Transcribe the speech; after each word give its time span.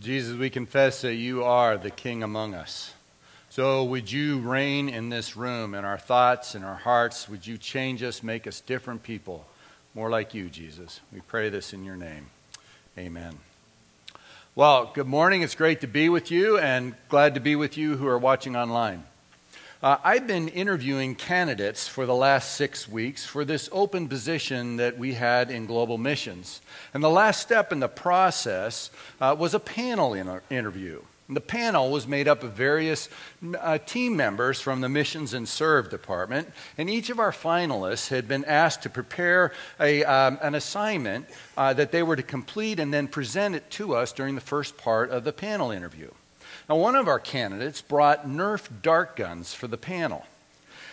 Jesus, 0.00 0.36
we 0.36 0.48
confess 0.48 1.02
that 1.02 1.14
you 1.14 1.42
are 1.42 1.76
the 1.76 1.90
King 1.90 2.22
among 2.22 2.54
us. 2.54 2.94
So 3.50 3.82
would 3.84 4.12
you 4.12 4.38
reign 4.38 4.88
in 4.88 5.08
this 5.08 5.36
room, 5.36 5.74
in 5.74 5.84
our 5.84 5.98
thoughts, 5.98 6.54
in 6.54 6.62
our 6.62 6.76
hearts? 6.76 7.28
Would 7.28 7.46
you 7.46 7.58
change 7.58 8.02
us, 8.02 8.22
make 8.22 8.46
us 8.46 8.60
different 8.60 9.02
people, 9.02 9.44
more 9.94 10.08
like 10.08 10.34
you, 10.34 10.50
Jesus? 10.50 11.00
We 11.12 11.20
pray 11.22 11.48
this 11.48 11.72
in 11.72 11.84
your 11.84 11.96
name. 11.96 12.26
Amen. 12.96 13.38
Well, 14.54 14.92
good 14.94 15.08
morning. 15.08 15.42
It's 15.42 15.56
great 15.56 15.80
to 15.80 15.88
be 15.88 16.08
with 16.08 16.30
you, 16.30 16.58
and 16.58 16.94
glad 17.08 17.34
to 17.34 17.40
be 17.40 17.56
with 17.56 17.76
you 17.76 17.96
who 17.96 18.06
are 18.06 18.18
watching 18.18 18.54
online. 18.54 19.02
Uh, 19.80 19.96
I've 20.02 20.26
been 20.26 20.48
interviewing 20.48 21.14
candidates 21.14 21.86
for 21.86 22.04
the 22.04 22.14
last 22.14 22.56
six 22.56 22.88
weeks 22.88 23.24
for 23.24 23.44
this 23.44 23.68
open 23.70 24.08
position 24.08 24.78
that 24.78 24.98
we 24.98 25.14
had 25.14 25.52
in 25.52 25.66
global 25.66 25.98
missions. 25.98 26.60
And 26.92 27.04
the 27.04 27.08
last 27.08 27.40
step 27.40 27.70
in 27.70 27.78
the 27.78 27.86
process 27.86 28.90
uh, 29.20 29.36
was 29.38 29.54
a 29.54 29.60
panel 29.60 30.14
inter- 30.14 30.42
interview. 30.50 31.00
And 31.28 31.36
the 31.36 31.40
panel 31.40 31.92
was 31.92 32.08
made 32.08 32.26
up 32.26 32.42
of 32.42 32.54
various 32.54 33.08
uh, 33.60 33.78
team 33.78 34.16
members 34.16 34.60
from 34.60 34.80
the 34.80 34.88
Missions 34.88 35.32
and 35.32 35.48
Serve 35.48 35.90
department, 35.90 36.50
and 36.76 36.90
each 36.90 37.08
of 37.08 37.20
our 37.20 37.30
finalists 37.30 38.08
had 38.08 38.26
been 38.26 38.46
asked 38.46 38.82
to 38.82 38.90
prepare 38.90 39.52
a, 39.78 40.02
um, 40.02 40.40
an 40.42 40.56
assignment 40.56 41.26
uh, 41.56 41.72
that 41.74 41.92
they 41.92 42.02
were 42.02 42.16
to 42.16 42.22
complete 42.24 42.80
and 42.80 42.92
then 42.92 43.06
present 43.06 43.54
it 43.54 43.70
to 43.72 43.94
us 43.94 44.10
during 44.10 44.34
the 44.34 44.40
first 44.40 44.76
part 44.76 45.10
of 45.10 45.22
the 45.22 45.32
panel 45.32 45.70
interview. 45.70 46.10
Now, 46.68 46.76
one 46.76 46.96
of 46.96 47.08
our 47.08 47.18
candidates 47.18 47.80
brought 47.80 48.26
Nerf 48.26 48.68
dart 48.82 49.16
guns 49.16 49.54
for 49.54 49.66
the 49.66 49.78
panel. 49.78 50.24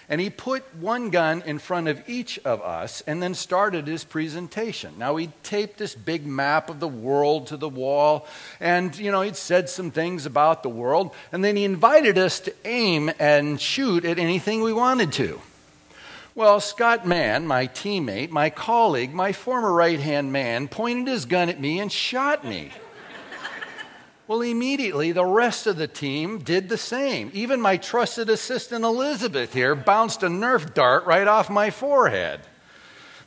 And 0.08 0.22
he 0.22 0.30
put 0.30 0.64
one 0.76 1.10
gun 1.10 1.42
in 1.48 1.58
front 1.58 1.88
of 1.88 2.08
each 2.08 2.38
of 2.46 2.62
us 2.62 3.02
and 3.08 3.24
then 3.24 3.34
started 3.34 3.88
his 3.88 4.04
presentation. 4.04 4.94
Now, 5.00 5.16
he 5.16 5.32
taped 5.42 5.80
this 5.80 5.96
big 5.96 6.28
map 6.28 6.70
of 6.70 6.80
the 6.80 6.88
world 6.88 7.48
to 7.48 7.58
the 7.58 7.68
wall, 7.70 8.28
and, 8.60 8.96
you 8.96 9.12
know, 9.12 9.22
he'd 9.22 9.36
said 9.36 9.68
some 9.68 9.90
things 9.90 10.28
about 10.28 10.62
the 10.62 10.70
world, 10.70 11.12
and 11.32 11.44
then 11.44 11.56
he 11.56 11.64
invited 11.64 12.20
us 12.20 12.40
to 12.42 12.54
aim 12.66 13.12
and 13.18 13.60
shoot 13.60 14.06
at 14.06 14.20
anything 14.20 14.62
we 14.62 14.74
wanted 14.74 15.12
to. 15.14 15.42
Well, 16.36 16.60
Scott 16.60 17.08
Mann, 17.08 17.48
my 17.48 17.66
teammate, 17.66 18.30
my 18.30 18.50
colleague, 18.50 19.14
my 19.14 19.32
former 19.32 19.74
right 19.74 20.00
hand 20.00 20.32
man, 20.32 20.68
pointed 20.68 21.08
his 21.08 21.26
gun 21.26 21.50
at 21.50 21.60
me 21.60 21.80
and 21.80 21.92
shot 21.92 22.46
me. 22.46 22.72
Well, 24.28 24.42
immediately 24.42 25.12
the 25.12 25.26
rest 25.26 25.68
of 25.68 25.78
the 25.78 25.88
team 25.88 26.40
did 26.40 26.68
the 26.68 26.80
same. 26.80 27.30
Even 27.34 27.62
my 27.62 27.78
trusted 27.78 28.28
assistant 28.28 28.84
Elizabeth 28.84 29.54
here 29.54 29.76
bounced 29.76 30.24
a 30.24 30.28
Nerf 30.28 30.74
dart 30.74 31.06
right 31.06 31.28
off 31.28 31.48
my 31.50 31.70
forehead. 31.70 32.40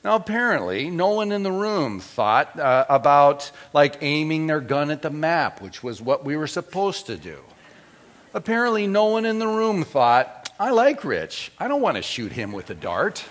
Now, 0.02 0.16
apparently, 0.16 0.90
no 0.90 1.10
one 1.10 1.30
in 1.30 1.44
the 1.44 1.52
room 1.52 2.00
thought 2.00 2.58
uh, 2.58 2.84
about 2.88 3.50
like 3.72 3.98
aiming 4.00 4.48
their 4.48 4.60
gun 4.60 4.90
at 4.90 5.02
the 5.02 5.10
map, 5.10 5.60
which 5.60 5.84
was 5.84 6.02
what 6.02 6.24
we 6.24 6.36
were 6.36 6.46
supposed 6.48 7.06
to 7.06 7.16
do. 7.16 7.38
Apparently, 8.34 8.88
no 8.88 9.06
one 9.06 9.24
in 9.24 9.38
the 9.38 9.46
room 9.46 9.84
thought, 9.84 10.50
I 10.58 10.70
like 10.70 11.05
Rich. 11.05 11.52
I 11.60 11.68
don't 11.68 11.80
want 11.80 11.96
to 11.96 12.02
shoot 12.02 12.33
him 12.33 12.50
with 12.50 12.70
a 12.70 12.74
dart. 12.74 13.24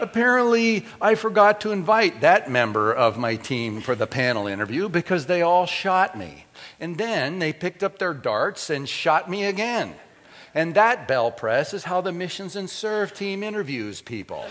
Apparently, 0.00 0.86
I 1.00 1.14
forgot 1.14 1.60
to 1.62 1.72
invite 1.72 2.20
that 2.20 2.50
member 2.50 2.92
of 2.92 3.18
my 3.18 3.36
team 3.36 3.80
for 3.80 3.94
the 3.94 4.06
panel 4.06 4.46
interview 4.46 4.88
because 4.88 5.26
they 5.26 5.42
all 5.42 5.66
shot 5.66 6.16
me. 6.16 6.44
And 6.80 6.96
then 6.96 7.38
they 7.38 7.52
picked 7.52 7.82
up 7.82 7.98
their 7.98 8.14
darts 8.14 8.70
and 8.70 8.88
shot 8.88 9.28
me 9.28 9.44
again. 9.44 9.94
And 10.54 10.74
that 10.74 11.06
BelPres 11.08 11.74
is 11.74 11.84
how 11.84 12.00
the 12.00 12.12
missions 12.12 12.56
and 12.56 12.68
serve 12.68 13.14
team 13.14 13.42
interviews 13.42 14.00
people. 14.00 14.44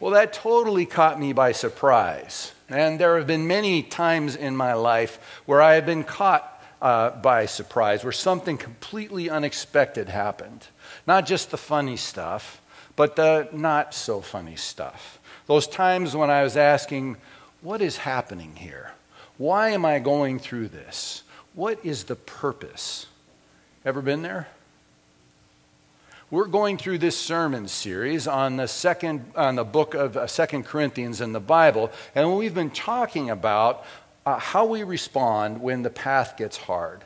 well, 0.00 0.12
that 0.12 0.32
totally 0.32 0.86
caught 0.86 1.18
me 1.18 1.32
by 1.32 1.52
surprise. 1.52 2.52
And 2.68 2.98
there 2.98 3.18
have 3.18 3.26
been 3.26 3.46
many 3.46 3.82
times 3.82 4.36
in 4.36 4.56
my 4.56 4.74
life 4.74 5.42
where 5.44 5.60
I 5.60 5.74
have 5.74 5.86
been 5.86 6.04
caught 6.04 6.48
uh, 6.80 7.10
by 7.10 7.46
surprise, 7.46 8.02
where 8.02 8.12
something 8.12 8.56
completely 8.56 9.28
unexpected 9.28 10.08
happened. 10.08 10.66
Not 11.06 11.26
just 11.26 11.50
the 11.50 11.58
funny 11.58 11.96
stuff, 11.96 12.61
but 12.96 13.16
the 13.16 13.48
not 13.52 13.94
so 13.94 14.20
funny 14.20 14.56
stuff. 14.56 15.18
Those 15.46 15.66
times 15.66 16.14
when 16.14 16.30
I 16.30 16.42
was 16.42 16.56
asking, 16.56 17.16
What 17.60 17.82
is 17.82 17.96
happening 17.98 18.56
here? 18.56 18.92
Why 19.38 19.70
am 19.70 19.84
I 19.84 19.98
going 19.98 20.38
through 20.38 20.68
this? 20.68 21.22
What 21.54 21.84
is 21.84 22.04
the 22.04 22.16
purpose? 22.16 23.06
Ever 23.84 24.00
been 24.00 24.22
there? 24.22 24.48
We're 26.30 26.46
going 26.46 26.78
through 26.78 26.98
this 26.98 27.18
sermon 27.18 27.68
series 27.68 28.26
on 28.26 28.56
the 28.56 28.66
second 28.66 29.32
on 29.36 29.56
the 29.56 29.64
book 29.64 29.92
of 29.92 30.16
uh, 30.16 30.26
Second 30.26 30.64
Corinthians 30.64 31.20
in 31.20 31.32
the 31.32 31.40
Bible, 31.40 31.92
and 32.14 32.38
we've 32.38 32.54
been 32.54 32.70
talking 32.70 33.28
about 33.28 33.84
uh, 34.24 34.38
how 34.38 34.64
we 34.64 34.82
respond 34.82 35.60
when 35.60 35.82
the 35.82 35.90
path 35.90 36.38
gets 36.38 36.56
hard. 36.56 37.04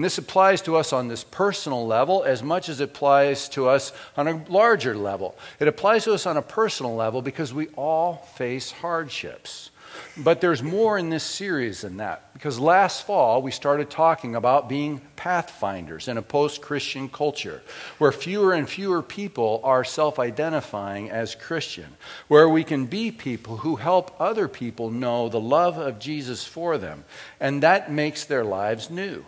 And 0.00 0.04
this 0.06 0.16
applies 0.16 0.62
to 0.62 0.76
us 0.76 0.94
on 0.94 1.08
this 1.08 1.24
personal 1.24 1.86
level 1.86 2.24
as 2.24 2.42
much 2.42 2.70
as 2.70 2.80
it 2.80 2.84
applies 2.84 3.50
to 3.50 3.68
us 3.68 3.92
on 4.16 4.28
a 4.28 4.42
larger 4.48 4.96
level. 4.96 5.36
It 5.58 5.68
applies 5.68 6.04
to 6.04 6.14
us 6.14 6.24
on 6.24 6.38
a 6.38 6.42
personal 6.42 6.94
level 6.94 7.20
because 7.20 7.52
we 7.52 7.68
all 7.76 8.16
face 8.34 8.70
hardships. 8.70 9.70
But 10.16 10.40
there's 10.40 10.62
more 10.62 10.96
in 10.96 11.10
this 11.10 11.22
series 11.22 11.82
than 11.82 11.98
that. 11.98 12.32
Because 12.32 12.58
last 12.58 13.04
fall, 13.06 13.42
we 13.42 13.50
started 13.50 13.90
talking 13.90 14.36
about 14.36 14.70
being 14.70 15.02
pathfinders 15.16 16.08
in 16.08 16.16
a 16.16 16.22
post 16.22 16.62
Christian 16.62 17.10
culture 17.10 17.60
where 17.98 18.10
fewer 18.10 18.54
and 18.54 18.66
fewer 18.66 19.02
people 19.02 19.60
are 19.64 19.84
self 19.84 20.18
identifying 20.18 21.10
as 21.10 21.34
Christian, 21.34 21.98
where 22.26 22.48
we 22.48 22.64
can 22.64 22.86
be 22.86 23.10
people 23.10 23.58
who 23.58 23.76
help 23.76 24.18
other 24.18 24.48
people 24.48 24.90
know 24.90 25.28
the 25.28 25.38
love 25.38 25.76
of 25.76 25.98
Jesus 25.98 26.42
for 26.42 26.78
them, 26.78 27.04
and 27.38 27.62
that 27.62 27.92
makes 27.92 28.24
their 28.24 28.44
lives 28.44 28.88
new. 28.88 29.26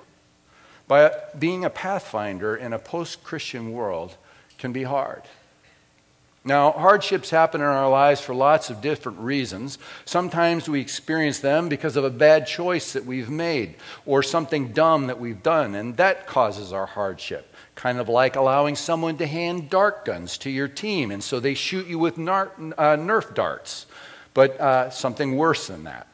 By 0.93 1.11
being 1.39 1.65
a 1.65 1.71
pathfinder 1.71 2.55
in 2.55 2.75
a 2.75 2.79
post 2.79 3.25
Christian 3.25 3.73
world 3.73 4.15
can 4.59 4.75
be 4.75 4.83
hard. 4.83 5.23
Now, 6.45 6.73
hardships 6.73 7.31
happen 7.31 7.63
in 7.63 7.67
our 7.67 7.89
lives 7.89 8.21
for 8.21 8.35
lots 8.35 8.69
of 8.69 8.83
different 8.83 9.19
reasons. 9.21 9.79
Sometimes 10.05 10.69
we 10.69 10.83
experience 10.83 11.39
them 11.39 11.71
because 11.71 11.97
of 11.97 12.05
a 12.05 12.11
bad 12.11 12.47
choice 12.47 12.93
that 12.93 13.07
we've 13.07 13.31
made 13.31 13.77
or 14.05 14.23
something 14.23 14.75
dumb 14.75 15.07
that 15.07 15.19
we've 15.19 15.43
done, 15.43 15.75
and 15.75 15.97
that 15.97 16.27
causes 16.27 16.75
our 16.75 16.85
hardship. 16.85 17.55
Kind 17.75 17.99
of 17.99 18.11
like 18.11 18.37
allowing 18.37 18.77
someone 18.77 19.17
to 19.17 19.27
hand 19.27 19.71
dart 19.71 20.05
guns 20.05 20.37
to 20.37 20.51
your 20.51 20.69
team, 20.69 21.11
and 21.11 21.25
so 21.25 21.41
they 21.41 21.55
shoot 21.55 21.87
you 21.87 21.99
with 21.99 22.19
nar- 22.19 22.53
uh, 22.77 22.99
Nerf 22.99 23.33
darts, 23.33 23.87
but 24.35 24.61
uh, 24.61 24.91
something 24.91 25.39
worse 25.39 25.69
than 25.69 25.85
that. 25.85 26.07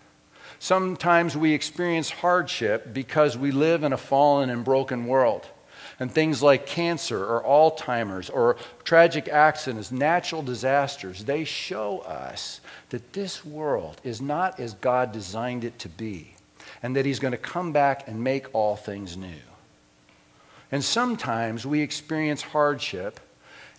Sometimes 0.58 1.36
we 1.36 1.52
experience 1.52 2.10
hardship 2.10 2.92
because 2.92 3.38
we 3.38 3.52
live 3.52 3.84
in 3.84 3.92
a 3.92 3.96
fallen 3.96 4.50
and 4.50 4.64
broken 4.64 5.06
world 5.06 5.46
and 6.00 6.10
things 6.10 6.42
like 6.42 6.66
cancer 6.66 7.24
or 7.24 7.42
Alzheimer's 7.42 8.30
or 8.30 8.56
tragic 8.84 9.28
accidents, 9.28 9.90
natural 9.90 10.42
disasters, 10.42 11.24
they 11.24 11.44
show 11.44 11.98
us 12.00 12.60
that 12.90 13.12
this 13.12 13.44
world 13.44 14.00
is 14.04 14.20
not 14.20 14.60
as 14.60 14.74
God 14.74 15.12
designed 15.12 15.64
it 15.64 15.78
to 15.80 15.88
be 15.88 16.34
and 16.82 16.94
that 16.96 17.06
He's 17.06 17.18
going 17.18 17.32
to 17.32 17.38
come 17.38 17.72
back 17.72 18.06
and 18.06 18.22
make 18.22 18.46
all 18.54 18.76
things 18.76 19.16
new. 19.16 19.40
And 20.70 20.84
sometimes 20.84 21.66
we 21.66 21.80
experience 21.80 22.42
hardship 22.42 23.20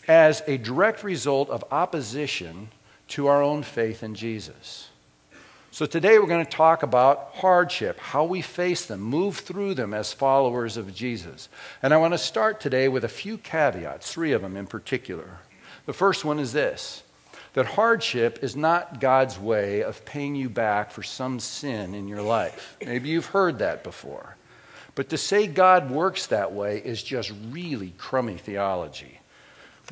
as 0.07 0.41
a 0.47 0.57
direct 0.57 1.03
result 1.03 1.49
of 1.49 1.63
opposition 1.71 2.69
to 3.09 3.27
our 3.27 3.43
own 3.43 3.63
faith 3.63 4.03
in 4.03 4.15
Jesus. 4.15 4.89
So, 5.71 5.85
today 5.85 6.17
we're 6.17 6.25
going 6.25 6.43
to 6.43 6.51
talk 6.51 6.81
about 6.81 7.31
hardship, 7.35 7.99
how 7.99 8.23
we 8.23 8.41
face 8.41 8.87
them, 8.87 9.01
move 9.01 9.37
through 9.37 9.75
them 9.75 9.93
as 9.93 10.11
followers 10.11 10.77
of 10.77 10.95
Jesus. 10.95 11.47
And 11.83 11.93
I 11.93 11.97
want 11.97 12.15
to 12.15 12.17
start 12.17 12.59
today 12.59 12.87
with 12.87 13.03
a 13.03 13.09
few 13.09 13.37
caveats, 13.37 14.11
three 14.11 14.31
of 14.31 14.41
them 14.41 14.57
in 14.57 14.65
particular. 14.65 15.37
The 15.85 15.93
first 15.93 16.25
one 16.25 16.39
is 16.39 16.53
this 16.53 17.03
that 17.53 17.67
hardship 17.67 18.39
is 18.41 18.55
not 18.55 18.99
God's 18.99 19.37
way 19.37 19.83
of 19.83 20.05
paying 20.05 20.35
you 20.35 20.49
back 20.49 20.91
for 20.91 21.03
some 21.03 21.39
sin 21.39 21.93
in 21.93 22.07
your 22.07 22.23
life. 22.23 22.75
Maybe 22.83 23.09
you've 23.09 23.27
heard 23.27 23.59
that 23.59 23.83
before. 23.83 24.35
But 24.95 25.09
to 25.09 25.17
say 25.17 25.45
God 25.45 25.91
works 25.91 26.25
that 26.27 26.51
way 26.51 26.79
is 26.83 27.01
just 27.01 27.31
really 27.51 27.93
crummy 27.97 28.37
theology. 28.37 29.19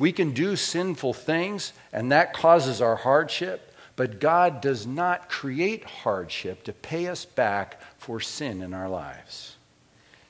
We 0.00 0.12
can 0.12 0.32
do 0.32 0.56
sinful 0.56 1.14
things, 1.14 1.72
and 1.92 2.10
that 2.12 2.32
causes 2.32 2.80
our 2.80 2.96
hardship. 2.96 3.67
But 3.98 4.20
God 4.20 4.60
does 4.60 4.86
not 4.86 5.28
create 5.28 5.82
hardship 5.82 6.62
to 6.62 6.72
pay 6.72 7.08
us 7.08 7.24
back 7.24 7.82
for 7.98 8.20
sin 8.20 8.62
in 8.62 8.72
our 8.72 8.88
lives. 8.88 9.56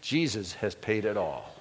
Jesus 0.01 0.55
has 0.55 0.75
paid 0.75 1.05
it 1.05 1.19
all. 1.19 1.55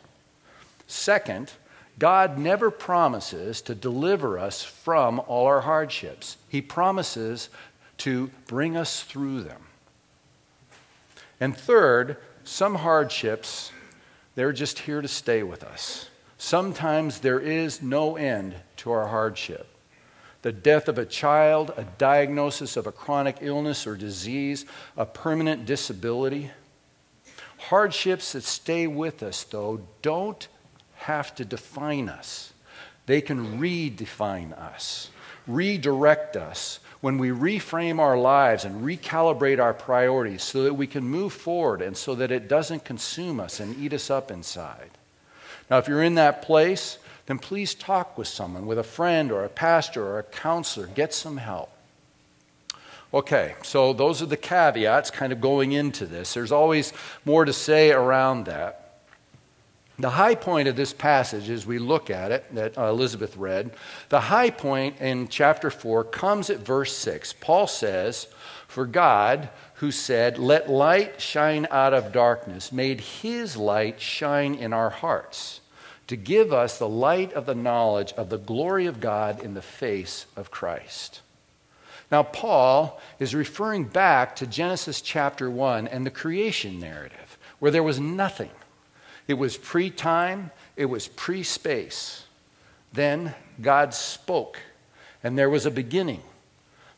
Second, 0.87 1.51
God 1.99 2.37
never 2.37 2.71
promises 2.71 3.61
to 3.63 3.75
deliver 3.75 4.39
us 4.39 4.63
from 4.63 5.19
all 5.27 5.47
our 5.47 5.59
hardships. 5.59 6.37
He 6.47 6.61
promises 6.61 7.49
to 7.97 8.31
bring 8.47 8.77
us 8.77 9.03
through 9.03 9.41
them. 9.41 9.61
And 11.41 11.57
third, 11.57 12.15
some 12.45 12.75
hardships, 12.75 13.73
they're 14.35 14.53
just 14.53 14.79
here 14.79 15.01
to 15.01 15.09
stay 15.09 15.43
with 15.43 15.61
us. 15.61 16.09
Sometimes 16.37 17.19
there 17.19 17.41
is 17.41 17.81
no 17.81 18.15
end 18.15 18.55
to 18.77 18.91
our 18.91 19.07
hardship 19.07 19.67
the 20.47 20.53
death 20.53 20.87
of 20.87 20.97
a 20.97 21.05
child, 21.05 21.73
a 21.75 21.83
diagnosis 21.97 22.77
of 22.77 22.87
a 22.87 22.91
chronic 22.93 23.39
illness 23.41 23.85
or 23.85 23.97
disease, 23.97 24.65
a 24.95 25.05
permanent 25.05 25.65
disability. 25.65 26.49
Hardships 27.57 28.31
that 28.31 28.45
stay 28.45 28.87
with 28.87 29.23
us, 29.23 29.43
though, 29.43 29.81
don't 30.01 30.47
have 30.95 31.35
to 31.35 31.43
define 31.43 32.07
us. 32.07 32.53
They 33.07 33.19
can 33.19 33.59
redefine 33.59 34.57
us, 34.57 35.09
redirect 35.47 36.37
us 36.37 36.79
when 37.01 37.17
we 37.17 37.27
reframe 37.27 37.99
our 37.99 38.17
lives 38.17 38.63
and 38.63 38.85
recalibrate 38.85 39.61
our 39.61 39.73
priorities 39.73 40.43
so 40.43 40.63
that 40.63 40.75
we 40.75 40.87
can 40.87 41.03
move 41.03 41.33
forward 41.33 41.81
and 41.81 41.97
so 41.97 42.15
that 42.15 42.31
it 42.31 42.47
doesn't 42.47 42.85
consume 42.85 43.41
us 43.41 43.59
and 43.59 43.77
eat 43.77 43.91
us 43.91 44.09
up 44.09 44.31
inside. 44.31 44.91
Now, 45.69 45.79
if 45.79 45.89
you're 45.89 46.03
in 46.03 46.15
that 46.15 46.41
place, 46.41 46.99
then 47.27 47.37
please 47.37 47.75
talk 47.75 48.17
with 48.17 48.27
someone, 48.27 48.65
with 48.65 48.79
a 48.79 48.83
friend 48.83 49.31
or 49.31 49.43
a 49.43 49.49
pastor 49.49 50.03
or 50.05 50.19
a 50.19 50.23
counselor. 50.23 50.87
Get 50.87 51.13
some 51.13 51.37
help. 51.37 51.69
Okay, 53.13 53.55
so 53.63 53.93
those 53.93 54.21
are 54.21 54.25
the 54.25 54.35
caveats 54.35 55.11
kind 55.11 55.31
of 55.31 55.39
going 55.39 55.71
into 55.71 56.05
this. 56.05 56.33
There's 56.33 56.51
always 56.51 56.91
more 57.23 57.45
to 57.45 57.53
say 57.53 57.91
around 57.91 58.45
that. 58.45 58.87
The 59.99 60.09
high 60.11 60.35
point 60.35 60.67
of 60.67 60.75
this 60.75 60.93
passage, 60.93 61.49
as 61.49 61.65
we 61.65 61.79
look 61.79 62.09
at 62.09 62.31
it, 62.31 62.53
that 62.53 62.77
Elizabeth 62.77 63.35
read, 63.35 63.71
the 64.09 64.19
high 64.19 64.51
point 64.51 65.01
in 65.01 65.27
chapter 65.27 65.71
4 65.71 66.03
comes 66.03 66.49
at 66.49 66.59
verse 66.59 66.95
6. 66.95 67.33
Paul 67.33 67.65
says, 67.65 68.27
For 68.67 68.85
God, 68.85 69.49
who 69.75 69.89
said, 69.89 70.37
Let 70.37 70.69
light 70.69 71.19
shine 71.19 71.65
out 71.71 71.95
of 71.95 72.11
darkness, 72.11 72.71
made 72.71 73.01
his 73.01 73.57
light 73.57 73.99
shine 73.99 74.53
in 74.53 74.71
our 74.71 74.91
hearts, 74.91 75.61
to 76.07 76.15
give 76.15 76.53
us 76.53 76.79
the 76.79 76.87
light 76.87 77.33
of 77.33 77.45
the 77.45 77.55
knowledge 77.55 78.13
of 78.13 78.29
the 78.29 78.37
glory 78.37 78.85
of 78.85 78.99
God 78.99 79.43
in 79.43 79.53
the 79.53 79.61
face 79.61 80.25
of 80.35 80.51
Christ. 80.51 81.21
Now, 82.11 82.23
Paul 82.23 82.99
is 83.19 83.35
referring 83.35 83.83
back 83.83 84.37
to 84.37 84.47
Genesis 84.47 85.01
chapter 85.01 85.51
1 85.51 85.87
and 85.89 86.05
the 86.05 86.11
creation 86.11 86.79
narrative, 86.79 87.37
where 87.59 87.71
there 87.71 87.83
was 87.83 87.99
nothing. 87.99 88.51
It 89.27 89.33
was 89.33 89.57
pre 89.57 89.89
time, 89.89 90.51
it 90.77 90.85
was 90.85 91.09
pre 91.09 91.43
space. 91.43 92.25
Then 92.93 93.35
God 93.61 93.93
spoke, 93.93 94.59
and 95.21 95.37
there 95.37 95.49
was 95.49 95.65
a 95.65 95.71
beginning. 95.71 96.21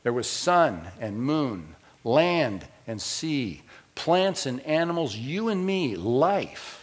There 0.04 0.14
was 0.14 0.28
sun 0.28 0.88
and 1.00 1.22
moon, 1.22 1.76
land 2.04 2.68
and 2.86 3.02
sea, 3.02 3.64
plants 3.96 4.46
and 4.46 4.62
animals, 4.62 5.16
you 5.16 5.50
and 5.50 5.66
me, 5.66 5.96
life. 5.96 6.79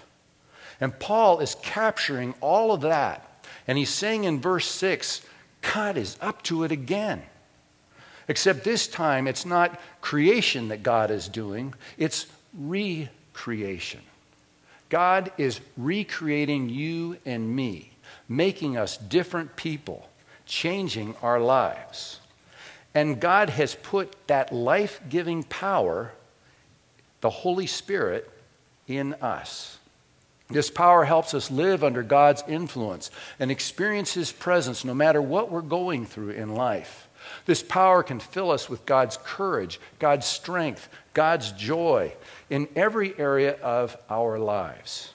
And 0.81 0.99
Paul 0.99 1.41
is 1.41 1.57
capturing 1.63 2.35
all 2.41 2.73
of 2.73 2.83
that. 2.83 3.45
And 3.67 3.79
he's 3.79 3.91
saying 3.91 4.25
in 4.25 4.41
verse 4.41 4.67
6 4.67 5.23
God 5.63 5.97
is 5.97 6.17
up 6.21 6.43
to 6.45 6.65
it 6.65 6.73
again. 6.73 7.23
Except 8.29 8.65
this 8.65 8.89
time, 8.89 9.27
it's 9.27 9.47
not 9.47 9.81
creation 10.01 10.69
that 10.69 10.83
God 10.83 11.11
is 11.11 11.29
doing, 11.29 11.75
it's 11.97 12.27
recreation. 12.57 14.01
God 14.89 15.33
is 15.37 15.61
recreating 15.77 16.69
you 16.69 17.19
and 17.25 17.55
me, 17.55 17.91
making 18.29 18.77
us 18.77 18.97
different 18.97 19.57
people, 19.57 20.09
changing 20.45 21.15
our 21.23 21.41
lives. 21.41 22.21
And 22.95 23.21
God 23.21 23.51
has 23.51 23.75
put 23.75 24.15
that 24.29 24.53
life 24.53 25.01
giving 25.09 25.43
power, 25.45 26.13
the 27.21 27.31
Holy 27.31 27.67
Spirit, 27.67 28.31
in 28.87 29.15
us. 29.15 29.79
This 30.49 30.71
power 30.71 31.05
helps 31.05 31.35
us 31.35 31.51
live 31.51 31.83
under 31.83 32.03
God's 32.03 32.45
influence 32.47 33.11
and 33.41 33.51
experience 33.51 34.15
His 34.15 34.31
presence 34.31 34.85
no 34.85 34.95
matter 34.95 35.21
what 35.21 35.51
we're 35.51 35.61
going 35.61 36.07
through 36.07 36.31
in 36.31 36.55
life. 36.55 37.09
This 37.47 37.63
power 37.63 38.03
can 38.03 38.21
fill 38.21 38.53
us 38.53 38.69
with 38.69 38.87
God's 38.87 39.19
courage, 39.25 39.81
God's 39.99 40.27
strength, 40.27 40.89
God's 41.15 41.51
joy 41.53 42.13
in 42.51 42.69
every 42.77 43.19
area 43.19 43.55
of 43.61 43.97
our 44.09 44.39
lives, 44.39 45.13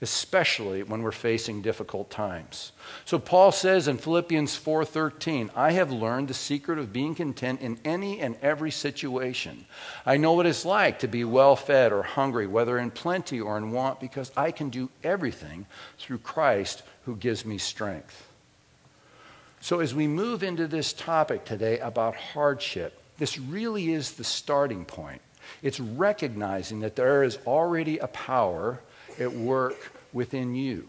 especially 0.00 0.82
when 0.82 1.02
we're 1.02 1.10
facing 1.10 1.60
difficult 1.60 2.08
times. 2.08 2.72
So 3.04 3.18
Paul 3.18 3.50
says 3.50 3.88
in 3.88 3.98
Philippians 3.98 4.54
4:13, 4.54 5.50
"I 5.56 5.72
have 5.72 5.90
learned 5.90 6.28
the 6.28 6.34
secret 6.34 6.78
of 6.78 6.92
being 6.92 7.14
content 7.14 7.60
in 7.60 7.80
any 7.84 8.20
and 8.20 8.36
every 8.40 8.70
situation. 8.70 9.66
I 10.06 10.16
know 10.16 10.34
what 10.34 10.46
it's 10.46 10.64
like 10.64 11.00
to 11.00 11.08
be 11.08 11.24
well 11.24 11.56
fed 11.56 11.92
or 11.92 12.04
hungry, 12.04 12.46
whether 12.46 12.78
in 12.78 12.92
plenty 12.92 13.40
or 13.40 13.58
in 13.58 13.72
want, 13.72 13.98
because 13.98 14.30
I 14.36 14.52
can 14.52 14.70
do 14.70 14.90
everything 15.02 15.66
through 15.98 16.18
Christ 16.18 16.82
who 17.04 17.16
gives 17.16 17.44
me 17.44 17.58
strength." 17.58 18.24
So, 19.60 19.80
as 19.80 19.94
we 19.94 20.06
move 20.06 20.44
into 20.44 20.68
this 20.68 20.92
topic 20.92 21.44
today 21.44 21.80
about 21.80 22.14
hardship, 22.14 23.00
this 23.18 23.36
really 23.36 23.92
is 23.92 24.12
the 24.12 24.22
starting 24.22 24.84
point. 24.84 25.20
It's 25.62 25.80
recognizing 25.80 26.80
that 26.80 26.94
there 26.94 27.24
is 27.24 27.38
already 27.44 27.98
a 27.98 28.06
power 28.06 28.80
at 29.20 29.32
work 29.32 29.92
within 30.12 30.54
you, 30.54 30.88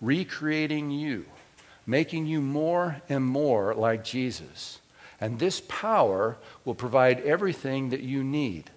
recreating 0.00 0.90
you, 0.90 1.24
making 1.86 2.26
you 2.26 2.40
more 2.40 3.00
and 3.08 3.24
more 3.24 3.74
like 3.74 4.04
Jesus. 4.04 4.80
And 5.20 5.38
this 5.38 5.62
power 5.68 6.36
will 6.64 6.74
provide 6.74 7.20
everything 7.20 7.90
that 7.90 8.00
you 8.00 8.24
need. 8.24 8.70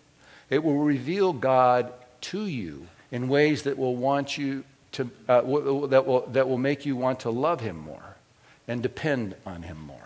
It 0.50 0.64
will 0.64 0.78
reveal 0.78 1.34
God 1.34 1.92
to 2.22 2.46
you 2.46 2.88
in 3.12 3.28
ways 3.28 3.64
that 3.64 3.78
will 3.78 3.96
want 3.96 4.38
you 4.38 4.64
to 4.94 5.10
uh, 5.28 5.42
that 5.88 6.06
will 6.06 6.28
that 6.28 6.48
will 6.48 6.58
make 6.58 6.86
you 6.86 6.96
want 6.96 7.22
to 7.22 7.30
love 7.30 7.62
him 7.62 7.78
more 7.78 8.16
and 8.68 8.82
depend 8.82 9.36
on 9.46 9.64
him 9.64 9.80
more. 9.80 10.05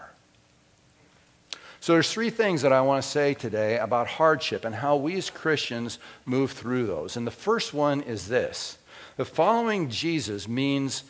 So 1.81 1.93
there's 1.93 2.11
three 2.11 2.29
things 2.29 2.61
that 2.61 2.73
I 2.73 2.81
want 2.81 3.03
to 3.03 3.09
say 3.09 3.33
today 3.33 3.77
about 3.77 4.07
hardship 4.07 4.65
and 4.65 4.75
how 4.75 4.97
we 4.97 5.15
as 5.15 5.29
Christians 5.29 5.97
move 6.25 6.51
through 6.51 6.87
those. 6.87 7.15
And 7.15 7.25
the 7.25 7.31
first 7.31 7.73
one 7.73 8.01
is 8.01 8.27
this. 8.27 8.77
The 9.15 9.25
following 9.25 9.89
Jesus 9.89 10.47
means 10.47 11.03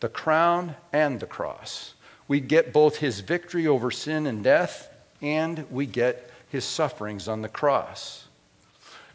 the 0.00 0.08
crown 0.08 0.76
and 0.92 1.20
the 1.20 1.26
cross. 1.26 1.94
We 2.26 2.40
get 2.40 2.72
both 2.72 2.96
his 2.96 3.20
victory 3.20 3.66
over 3.66 3.90
sin 3.90 4.26
and 4.26 4.42
death 4.42 4.88
and 5.20 5.70
we 5.70 5.86
get 5.86 6.30
his 6.48 6.64
sufferings 6.64 7.28
on 7.28 7.42
the 7.42 7.48
cross. 7.48 8.26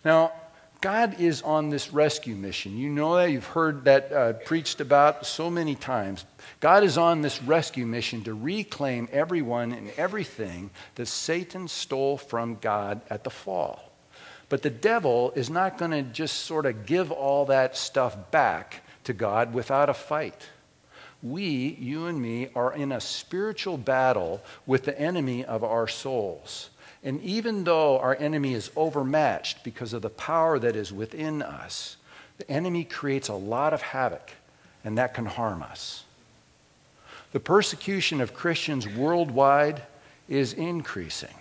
Now, 0.05 0.33
God 0.83 1.21
is 1.21 1.41
on 1.43 1.69
this 1.69 1.93
rescue 1.93 2.35
mission. 2.35 2.77
You 2.77 2.89
know 2.89 3.15
that. 3.15 3.31
You've 3.31 3.45
heard 3.45 3.85
that 3.85 4.11
uh, 4.11 4.33
preached 4.33 4.81
about 4.81 5.25
so 5.25 5.49
many 5.49 5.75
times. 5.75 6.25
God 6.59 6.83
is 6.83 6.97
on 6.97 7.21
this 7.21 7.41
rescue 7.41 7.85
mission 7.85 8.25
to 8.25 8.33
reclaim 8.33 9.07
everyone 9.13 9.71
and 9.71 9.89
everything 9.95 10.71
that 10.95 11.05
Satan 11.05 11.69
stole 11.69 12.17
from 12.17 12.57
God 12.59 12.99
at 13.09 13.23
the 13.23 13.29
fall. 13.29 13.93
But 14.49 14.61
the 14.61 14.69
devil 14.69 15.31
is 15.37 15.49
not 15.49 15.77
going 15.77 15.91
to 15.91 16.01
just 16.01 16.39
sort 16.39 16.65
of 16.65 16.85
give 16.85 17.13
all 17.13 17.45
that 17.45 17.77
stuff 17.77 18.29
back 18.29 18.83
to 19.05 19.13
God 19.13 19.53
without 19.53 19.87
a 19.89 19.93
fight. 19.93 20.49
We, 21.21 21.77
you 21.79 22.07
and 22.07 22.21
me, 22.21 22.49
are 22.57 22.73
in 22.73 22.91
a 22.91 22.99
spiritual 22.99 23.77
battle 23.77 24.43
with 24.65 24.83
the 24.83 24.99
enemy 24.99 25.45
of 25.45 25.63
our 25.63 25.87
souls. 25.87 26.69
And 27.03 27.21
even 27.21 27.65
though 27.65 27.99
our 27.99 28.15
enemy 28.15 28.53
is 28.53 28.71
overmatched 28.75 29.63
because 29.63 29.93
of 29.93 30.01
the 30.01 30.09
power 30.09 30.57
that 30.59 30.75
is 30.75 30.93
within 30.93 31.41
us, 31.41 31.97
the 32.37 32.49
enemy 32.49 32.85
creates 32.85 33.27
a 33.27 33.33
lot 33.33 33.73
of 33.73 33.81
havoc, 33.81 34.31
and 34.83 34.97
that 34.97 35.13
can 35.13 35.25
harm 35.25 35.61
us. 35.61 36.05
The 37.33 37.39
persecution 37.39 38.21
of 38.21 38.33
Christians 38.33 38.87
worldwide 38.87 39.81
is 40.29 40.53
increasing. 40.53 41.33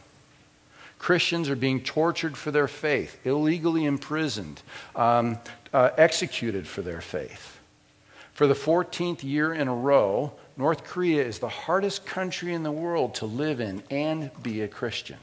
Christians 0.99 1.49
are 1.49 1.57
being 1.57 1.83
tortured 1.83 2.37
for 2.37 2.51
their 2.51 2.69
faith, 2.69 3.19
illegally 3.25 3.85
imprisoned, 3.85 4.63
um, 4.97 5.39
uh, 5.73 5.91
executed 5.97 6.67
for 6.67 6.83
their 6.83 7.01
faith. 7.01 7.59
For 8.35 8.47
the 8.47 8.55
14th 8.55 9.23
year 9.23 9.53
in 9.53 9.69
a 9.69 9.75
row, 9.75 10.33
North 10.57 10.85
Korea 10.85 11.25
is 11.25 11.39
the 11.39 11.49
hardest 11.49 12.07
country 12.07 12.55
in 12.55 12.63
the 12.63 12.73
world 12.73 13.15
to 13.17 13.27
live 13.27 13.61
in 13.61 13.83
and 13.91 14.31
be 14.43 14.63
a 14.63 14.69
Christian. 14.69 15.19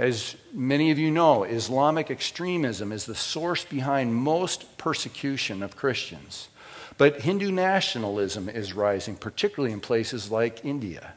As 0.00 0.34
many 0.54 0.90
of 0.90 0.98
you 0.98 1.10
know, 1.10 1.42
Islamic 1.44 2.10
extremism 2.10 2.90
is 2.90 3.04
the 3.04 3.14
source 3.14 3.66
behind 3.66 4.14
most 4.14 4.78
persecution 4.78 5.62
of 5.62 5.76
Christians. 5.76 6.48
But 6.96 7.20
Hindu 7.20 7.52
nationalism 7.52 8.48
is 8.48 8.72
rising, 8.72 9.14
particularly 9.14 9.74
in 9.74 9.80
places 9.80 10.30
like 10.30 10.64
India. 10.64 11.12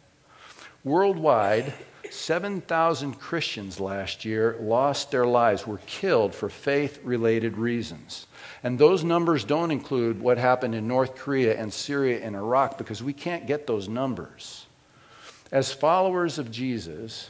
Worldwide, 0.84 1.74
7,000 2.12 3.14
Christians 3.14 3.80
last 3.80 4.26
year 4.26 4.58
lost 4.60 5.12
their 5.12 5.26
lives, 5.26 5.66
were 5.66 5.80
killed 5.86 6.36
for 6.36 6.50
faith 6.50 7.00
related 7.06 7.58
reasons. 7.58 8.28
And 8.64 8.78
those 8.78 9.06
numbers 9.06 9.46
don't 9.46 9.72
include 9.72 10.20
what 10.20 10.38
happened 10.38 10.76
in 10.76 10.90
North 10.90 11.16
Korea 11.16 11.58
and 11.58 11.72
Syria 11.72 12.20
and 12.22 12.36
Iraq 12.36 12.78
because 12.78 13.02
we 13.02 13.14
can't 13.14 13.48
get 13.48 13.66
those 13.66 13.88
numbers. 13.88 14.66
As 15.54 15.72
followers 15.72 16.38
of 16.38 16.52
Jesus, 16.52 17.30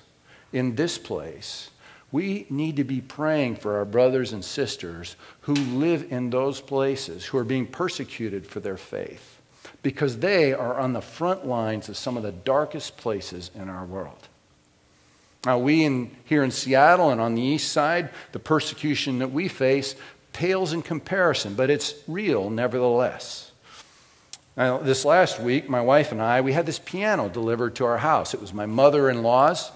in 0.54 0.76
this 0.76 0.98
place, 0.98 1.70
we 2.12 2.46
need 2.50 2.76
to 2.76 2.84
be 2.84 3.02
praying 3.02 3.56
for 3.56 3.78
our 3.78 3.86
brothers 3.86 4.34
and 4.34 4.46
sisters 4.46 5.16
who 5.42 5.54
live 5.54 6.12
in 6.12 6.30
those 6.30 6.62
places, 6.62 7.26
who 7.26 7.38
are 7.40 7.44
being 7.44 7.66
persecuted 7.66 8.46
for 8.46 8.60
their 8.60 8.78
faith. 8.78 9.40
because 9.84 10.20
they 10.20 10.54
are 10.54 10.80
on 10.80 10.94
the 10.94 11.02
front 11.02 11.46
lines 11.46 11.90
of 11.90 11.98
some 11.98 12.18
of 12.18 12.24
the 12.24 12.32
darkest 12.32 12.98
places 12.98 13.52
in 13.54 13.70
our 13.70 13.86
world. 13.86 14.28
Now, 15.46 15.60
we 15.60 15.84
in, 15.84 16.16
here 16.24 16.44
in 16.44 16.52
Seattle 16.52 17.10
and 17.10 17.20
on 17.20 17.36
the 17.36 17.42
east 17.42 17.72
side, 17.72 18.10
the 18.32 18.40
persecution 18.40 19.20
that 19.20 19.32
we 19.32 19.50
face 19.50 19.96
pales 20.32 20.72
in 20.72 20.82
comparison, 20.82 21.54
but 21.54 21.70
it's 21.70 21.96
real 22.08 22.50
nevertheless. 22.50 23.52
Now, 24.56 24.78
this 24.78 25.04
last 25.04 25.40
week, 25.40 25.70
my 25.70 25.82
wife 25.82 26.12
and 26.12 26.22
I, 26.22 26.42
we 26.42 26.54
had 26.54 26.66
this 26.66 26.80
piano 26.80 27.28
delivered 27.28 27.76
to 27.76 27.86
our 27.86 27.98
house. 27.98 28.34
It 28.34 28.40
was 28.40 28.54
my 28.54 28.66
mother 28.66 29.10
in 29.10 29.22
law's, 29.22 29.72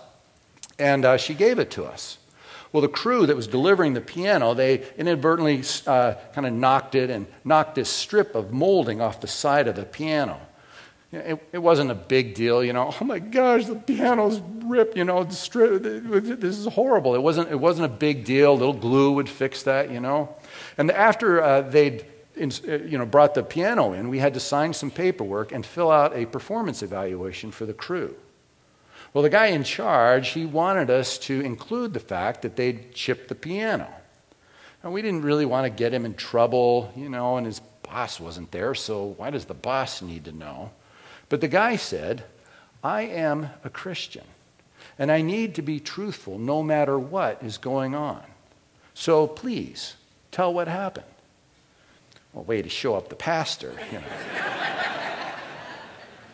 and 0.80 1.06
uh, 1.06 1.18
she 1.18 1.34
gave 1.34 1.60
it 1.60 1.72
to 1.72 1.86
us. 1.86 2.18
Well, 2.72 2.82
the 2.82 2.90
crew 2.90 3.26
that 3.26 3.36
was 3.36 3.48
delivering 3.48 3.94
the 3.94 4.02
piano, 4.02 4.54
they 4.54 4.86
inadvertently 4.98 5.64
uh, 5.88 6.16
kind 6.34 6.46
of 6.46 6.54
knocked 6.54 6.96
it 6.96 7.10
and 7.10 7.26
knocked 7.44 7.76
this 7.76 7.90
strip 7.90 8.36
of 8.36 8.52
molding 8.52 9.02
off 9.02 9.22
the 9.22 9.28
side 9.28 9.68
of 9.68 9.76
the 9.76 9.86
piano. 9.86 10.40
It, 11.12 11.42
it, 11.54 11.60
wasn't 11.60 11.90
a 11.90 11.96
big 11.96 12.36
deal, 12.36 12.62
you 12.62 12.74
know. 12.74 12.94
Oh 13.00 13.06
my 13.06 13.20
gosh, 13.20 13.66
the 13.66 13.76
piano's 13.76 14.42
ripped, 14.66 14.98
you 14.98 15.06
know. 15.06 15.24
This 15.24 16.58
is 16.58 16.68
horrible. 16.68 17.16
It 17.16 17.24
wasn't, 17.24 17.50
it 17.50 17.60
wasn't 17.60 17.86
a 17.86 17.96
big 17.96 18.26
deal. 18.26 18.52
A 18.52 18.54
little 18.54 18.74
glue 18.74 19.14
would 19.14 19.30
fix 19.30 19.64
that, 19.64 19.90
you 19.90 20.02
know. 20.02 20.36
And 20.78 20.92
after 20.92 21.42
uh, 21.42 21.62
they'd 21.62 22.06
uh, 22.40 22.46
you 22.86 22.98
know, 22.98 23.06
brought 23.06 23.34
the 23.34 23.44
piano 23.44 23.94
in, 23.94 24.10
we 24.10 24.20
had 24.20 24.34
to 24.34 24.40
sign 24.40 24.74
some 24.74 24.92
paperwork 24.92 25.52
and 25.52 25.66
fill 25.66 25.90
out 25.90 26.16
a 26.16 26.26
performance 26.26 26.84
evaluation 26.84 27.52
for 27.52 27.66
the 27.66 27.74
crew. 27.74 28.16
Well, 29.14 29.24
the 29.24 29.30
guy 29.30 29.48
in 29.48 29.64
charge, 29.64 30.30
he 30.30 30.46
wanted 30.46 30.90
us 30.90 31.18
to 31.20 31.42
include 31.42 31.94
the 31.94 32.00
fact 32.00 32.42
that 32.42 32.56
they'd 32.56 32.94
chipped 32.94 33.30
the 33.30 33.36
piano. 33.36 33.88
And 34.84 34.94
we 34.94 35.02
didn't 35.02 35.24
really 35.24 35.46
want 35.46 35.66
to 35.66 35.70
get 35.70 35.94
him 35.94 36.06
in 36.06 36.14
trouble, 36.14 36.92
you 36.96 37.10
know, 37.10 37.38
and 37.38 37.46
his 37.46 37.60
boss 37.84 38.20
wasn't 38.20 38.52
there, 38.52 38.76
so 38.76 39.16
why 39.18 39.30
does 39.30 39.46
the 39.46 39.54
boss 39.54 40.02
need 40.02 40.26
to 40.26 40.32
know? 40.32 40.72
But 41.30 41.42
the 41.42 41.48
guy 41.48 41.78
said, 41.78 42.24
I 42.84 43.04
am 43.04 43.50
a 43.64 43.70
Christian, 43.70 44.26
and 45.00 45.12
I 45.12 45.22
need 45.22 45.56
to 45.56 45.62
be 45.62 45.80
truthful 45.80 46.38
no 46.38 46.62
matter 46.62 47.00
what 47.00 47.42
is 47.42 47.58
going 47.58 47.96
on. 47.96 48.22
So 48.94 49.28
please, 49.28 49.96
tell 50.32 50.54
what 50.54 50.68
happened. 50.68 51.06
Well, 52.34 52.44
way 52.44 52.62
to 52.62 52.70
show 52.70 52.96
up 52.96 53.10
the 53.10 53.16
pastor, 53.16 53.74
you 53.92 54.00
know. 54.00 54.08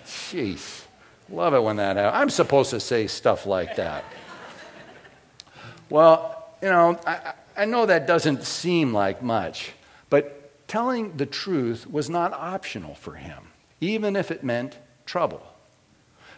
Jeez. 0.06 0.82
Love 1.30 1.53
it 1.53 1.63
when 1.63 1.77
that 1.77 1.98
happens. 1.98 2.22
I'm 2.22 2.30
supposed 2.30 2.70
to 2.72 2.80
say 2.80 3.08
stuff 3.08 3.46
like 3.46 3.75
that. 3.77 4.03
well, 5.89 6.50
you 6.62 6.70
know, 6.70 7.00
I, 7.06 7.34
I 7.58 7.65
know 7.65 7.86
that 7.86 8.08
doesn't 8.08 8.44
seem 8.44 8.94
like 8.94 9.22
much, 9.22 9.72
but 10.10 10.68
telling 10.68 11.18
the 11.18 11.25
truth 11.25 11.89
was 11.89 12.10
not 12.10 12.34
optional 12.34 12.96
for 12.96 13.15
him, 13.15 13.51
even 13.82 14.15
if 14.15 14.32
it 14.32 14.44
meant 14.44 14.77
trouble. 15.06 15.42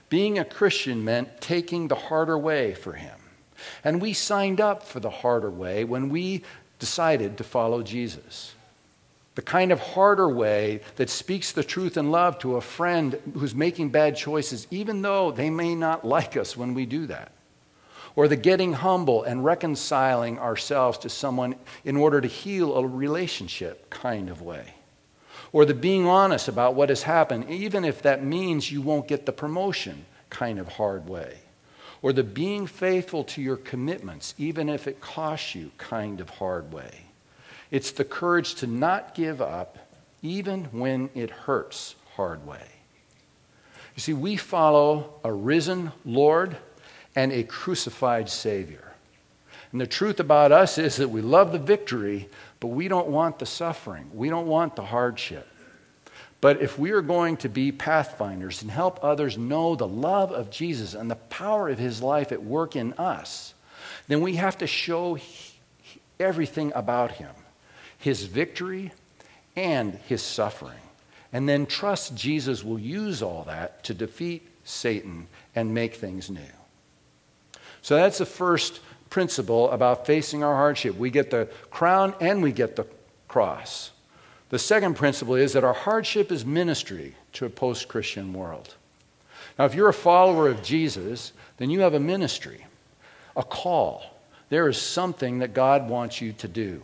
Being 0.10 0.38
a 0.38 0.46
Christian 0.46 1.04
meant 1.04 1.42
taking 1.42 1.88
the 1.88 1.96
harder 1.96 2.38
way 2.38 2.74
for 2.74 2.94
him. 2.94 3.20
And 3.84 4.02
we 4.02 4.14
signed 4.14 4.62
up 4.62 4.84
for 4.84 5.00
the 5.00 5.10
harder 5.10 5.50
way 5.50 5.84
when 5.84 6.10
we 6.10 6.44
decided 6.80 7.38
to 7.38 7.44
follow 7.44 7.82
Jesus 7.82 8.54
the 9.36 9.42
kind 9.42 9.72
of 9.74 9.82
harder 9.82 10.30
way 10.30 10.80
that 10.96 11.10
speaks 11.10 11.52
the 11.52 11.64
truth 11.64 11.98
in 11.98 12.10
love 12.10 12.40
to 12.40 12.56
a 12.56 12.62
friend 12.62 13.20
who's 13.34 13.54
making 13.54 13.90
bad 13.90 14.16
choices, 14.16 14.66
even 14.72 15.02
though 15.02 15.32
they 15.32 15.50
may 15.50 15.76
not 15.76 16.06
like 16.06 16.38
us 16.38 16.56
when 16.56 16.74
we 16.74 16.86
do 16.86 17.06
that. 17.08 17.32
Or 18.16 18.30
the 18.30 18.38
getting 18.38 18.72
humble 18.72 19.24
and 19.24 19.44
reconciling 19.44 20.40
ourselves 20.40 20.98
to 21.00 21.10
someone 21.10 21.56
in 21.84 21.98
order 21.98 22.22
to 22.22 22.28
heal 22.30 22.76
a 22.76 22.88
relationship 22.88 23.90
kind 23.90 24.30
of 24.30 24.42
way. 24.42 24.74
Or 25.52 25.66
the 25.66 25.74
being 25.74 26.08
honest 26.08 26.48
about 26.48 26.76
what 26.76 26.88
has 26.88 27.04
happened, 27.04 27.50
even 27.50 27.84
if 27.84 28.02
that 28.04 28.24
means 28.24 28.72
you 28.72 28.82
won't 28.82 29.10
get 29.10 29.26
the 29.26 29.34
promotion 29.34 30.06
kind 30.30 30.60
of 30.60 30.70
hard 30.70 31.10
way. 31.10 31.40
Or 32.02 32.14
the 32.14 32.24
being 32.24 32.68
faithful 32.68 33.26
to 33.26 33.42
your 33.42 33.58
commitments, 33.58 34.34
even 34.38 34.70
if 34.70 34.88
it 34.88 35.02
costs 35.02 35.56
you 35.56 35.72
kind 35.78 36.22
of 36.22 36.30
hard 36.30 36.72
way 36.72 37.05
it's 37.72 37.92
the 37.92 38.06
courage 38.06 38.56
to 38.56 38.68
not 38.68 39.16
give 39.16 39.42
up, 39.42 39.78
even 40.22 40.66
when 40.66 41.10
it 41.14 41.30
hurts 41.30 41.96
hard 42.16 42.46
way. 42.46 42.68
You 43.96 44.02
see, 44.02 44.14
we 44.14 44.36
follow 44.36 45.20
a 45.24 45.32
risen 45.32 45.92
Lord 46.04 46.58
and 47.16 47.32
a 47.32 47.44
crucified 47.44 48.30
Savior. 48.30 48.94
And 49.72 49.82
the 49.82 49.88
truth 49.88 50.20
about 50.20 50.52
us 50.52 50.78
is 50.78 50.98
that 50.98 51.10
we 51.10 51.22
love 51.22 51.52
the 51.52 51.60
victory, 51.60 52.30
but 52.60 52.68
we 52.68 52.88
don't 52.88 53.08
want 53.08 53.40
the 53.40 53.46
suffering. 53.46 54.10
We 54.14 54.30
don't 54.30 54.48
want 54.48 54.76
the 54.76 54.84
hardship. 54.84 55.48
But 56.42 56.62
if 56.62 56.78
we 56.78 56.92
are 56.92 57.02
going 57.02 57.38
to 57.38 57.50
be 57.50 57.72
pathfinders 57.72 58.62
and 58.62 58.70
help 58.70 59.04
others 59.04 59.38
know 59.38 59.76
the 59.76 59.88
love 59.88 60.32
of 60.32 60.52
Jesus 60.52 60.94
and 60.94 61.10
the 61.10 61.16
power 61.16 61.70
of 61.70 61.80
his 61.80 62.02
life 62.02 62.32
at 62.32 62.44
work 62.44 62.76
in 62.76 62.94
us, 62.94 63.54
then 64.08 64.22
we 64.22 64.36
have 64.36 64.58
to 64.60 64.68
show 64.68 65.18
everything 66.20 66.72
about 66.76 67.14
him 67.14 67.32
his 67.98 68.24
victory 68.24 68.92
and 69.56 69.94
his 70.08 70.22
suffering. 70.22 70.80
And 71.34 71.50
then 71.50 71.66
trust 71.66 72.16
Jesus 72.16 72.64
will 72.64 72.80
use 72.80 73.22
all 73.22 73.44
that 73.44 73.84
to 73.86 73.94
defeat 73.94 74.48
Satan 74.64 75.28
and 75.56 75.74
make 75.74 75.96
things 75.96 76.30
new. 76.30 76.42
So 77.82 77.96
that's 77.96 78.18
the 78.18 78.26
first 78.26 78.80
principle 79.10 79.70
about 79.72 80.06
facing 80.06 80.44
our 80.44 80.56
hardship. 80.56 80.98
We 80.98 81.10
get 81.10 81.30
the 81.30 81.50
crown 81.70 82.16
and 82.20 82.42
we 82.42 82.52
get 82.52 82.76
the 82.76 82.88
cross. 83.28 83.92
The 84.50 84.60
second 84.60 84.96
principle 84.96 85.36
is 85.36 85.54
that 85.54 85.64
our 85.64 85.74
hardship 85.74 86.32
is 86.32 86.46
ministry 86.46 87.16
to 87.34 87.46
a 87.46 87.50
post 87.50 87.88
Christian 87.88 88.34
world. 88.34 88.76
Now, 89.58 89.66
if 89.66 89.76
you're 89.76 89.90
a 89.90 89.94
follower 89.94 90.48
of 90.48 90.64
Jesus, 90.64 91.34
then 91.58 91.70
you 91.70 91.82
have 91.82 91.94
a 91.94 92.00
ministry, 92.00 92.66
a 93.36 93.44
call. 93.44 94.04
There 94.50 94.68
is 94.68 94.78
something 94.78 95.40
that 95.40 95.54
God 95.54 95.90
wants 95.90 96.22
you 96.22 96.34
to 96.34 96.48
do. 96.48 96.82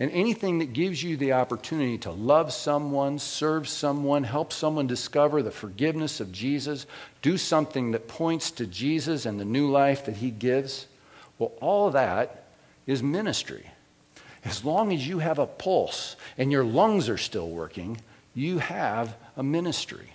And 0.00 0.10
anything 0.10 0.58
that 0.58 0.72
gives 0.72 1.02
you 1.02 1.16
the 1.16 1.34
opportunity 1.34 1.98
to 1.98 2.10
love 2.10 2.52
someone, 2.52 3.18
serve 3.18 3.68
someone, 3.68 4.24
help 4.24 4.52
someone 4.52 4.86
discover 4.86 5.42
the 5.42 5.50
forgiveness 5.50 6.18
of 6.18 6.32
Jesus, 6.32 6.86
do 7.20 7.36
something 7.36 7.92
that 7.92 8.08
points 8.08 8.50
to 8.52 8.66
Jesus 8.66 9.26
and 9.26 9.38
the 9.38 9.44
new 9.44 9.70
life 9.70 10.06
that 10.06 10.16
he 10.16 10.30
gives, 10.30 10.86
well, 11.38 11.52
all 11.60 11.86
of 11.88 11.92
that 11.92 12.44
is 12.86 13.02
ministry. 13.02 13.70
As 14.44 14.64
long 14.64 14.92
as 14.92 15.06
you 15.06 15.20
have 15.20 15.38
a 15.38 15.46
pulse 15.46 16.16
and 16.36 16.50
your 16.50 16.64
lungs 16.64 17.08
are 17.08 17.18
still 17.18 17.48
working, 17.48 18.00
you 18.34 18.58
have 18.58 19.16
a 19.36 19.42
ministry. 19.42 20.14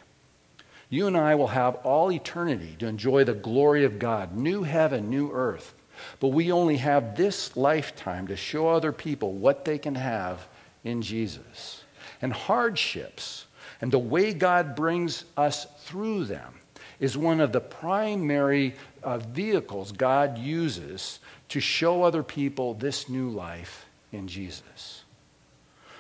You 0.90 1.08
and 1.08 1.18
I 1.18 1.36
will 1.36 1.48
have 1.48 1.76
all 1.78 2.12
eternity 2.12 2.76
to 2.80 2.88
enjoy 2.88 3.24
the 3.24 3.34
glory 3.34 3.84
of 3.84 4.00
God, 4.00 4.36
new 4.36 4.64
heaven, 4.64 5.10
new 5.10 5.32
earth. 5.32 5.74
But 6.20 6.30
we 6.30 6.52
only 6.52 6.78
have 6.78 7.16
this 7.16 7.56
lifetime 7.56 8.28
to 8.28 8.36
show 8.36 8.70
other 8.70 8.92
people 8.92 9.34
what 9.34 9.66
they 9.66 9.78
can 9.78 9.96
have 9.96 10.48
in 10.84 11.02
Jesus. 11.02 11.84
And 12.22 12.34
hardships 12.34 13.46
and 13.82 13.92
the 13.92 14.00
way 14.00 14.34
God 14.34 14.76
brings 14.76 15.26
us 15.36 15.68
through 15.80 16.26
them 16.26 16.54
is 17.00 17.18
one 17.18 17.40
of 17.40 17.52
the 17.52 17.62
primary 17.62 18.76
uh, 19.04 19.20
vehicles 19.20 19.92
God 19.92 20.38
uses 20.38 21.20
to 21.50 21.60
show 21.60 22.04
other 22.04 22.24
people 22.24 22.74
this 22.74 23.08
new 23.08 23.30
life 23.30 23.86
in 24.12 24.28
Jesus. 24.28 25.04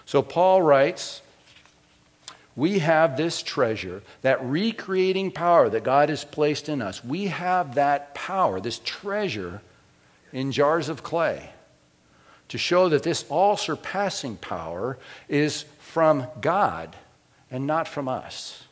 So 0.06 0.22
Paul 0.22 0.62
writes, 0.62 1.22
we 2.56 2.80
have 2.80 3.18
this 3.18 3.44
treasure, 3.44 4.02
that 4.24 4.44
recreating 4.44 5.32
power 5.32 5.70
that 5.70 5.84
God 5.84 6.10
has 6.10 6.26
placed 6.26 6.70
in 6.70 6.82
us. 6.82 7.04
We 7.04 7.28
have 7.28 7.76
that 7.76 8.16
power, 8.16 8.60
this 8.60 8.82
treasure 8.84 9.62
in 10.38 10.52
jars 10.52 10.88
of 10.88 11.02
clay 11.02 11.50
to 12.48 12.60
show 12.60 12.90
that 12.90 13.02
this 13.02 13.26
all 13.28 13.58
surpassing 13.58 14.36
power 14.36 14.96
is 15.28 15.66
from 15.80 16.28
God 16.40 16.96
and 17.50 17.66
not 17.66 17.88
from 17.88 18.08
us. 18.08 18.64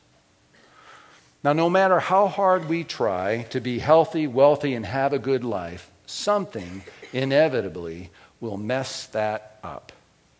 Now, 1.43 1.53
no 1.53 1.67
matter 1.67 1.99
how 1.99 2.27
hard 2.27 2.69
we 2.69 2.83
try 2.83 3.47
to 3.49 3.59
be 3.59 3.79
healthy, 3.79 4.27
wealthy, 4.27 4.75
and 4.75 4.85
have 4.85 5.11
a 5.11 5.17
good 5.17 5.43
life, 5.43 5.89
something 6.05 6.83
inevitably 7.11 8.11
will 8.39 8.57
mess 8.57 9.07
that 9.07 9.57
up. 9.63 9.91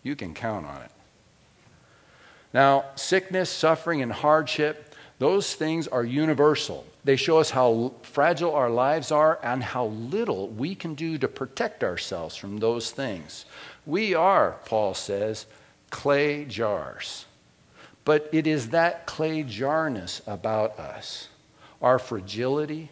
You 0.04 0.16
can 0.16 0.36
count 0.36 0.68
on 0.68 0.82
it. 0.84 0.92
Now, 2.54 2.86
sickness, 2.96 3.50
suffering, 3.50 4.04
and 4.04 4.12
hardship, 4.12 4.94
those 5.18 5.54
things 5.54 5.88
are 5.88 6.04
universal. 6.04 6.86
They 7.06 7.16
show 7.16 7.38
us 7.38 7.52
how 7.52 7.94
fragile 8.02 8.54
our 8.54 8.70
lives 8.70 9.12
are 9.12 9.40
and 9.42 9.64
how 9.64 9.86
little 9.88 10.50
we 10.50 10.76
can 10.76 10.96
do 10.96 11.18
to 11.20 11.28
protect 11.28 11.84
ourselves 11.84 12.36
from 12.36 12.58
those 12.58 12.92
things. 12.92 13.46
We 13.86 14.14
are, 14.14 14.58
Paul 14.66 14.94
says, 14.94 15.46
clay 15.90 16.46
jars. 16.46 17.26
But 18.04 18.30
it 18.32 18.46
is 18.46 18.70
that 18.70 19.06
clay 19.06 19.44
jarness 19.44 20.22
about 20.28 20.78
us, 20.78 21.30
our 21.82 21.98
fragility, 21.98 22.92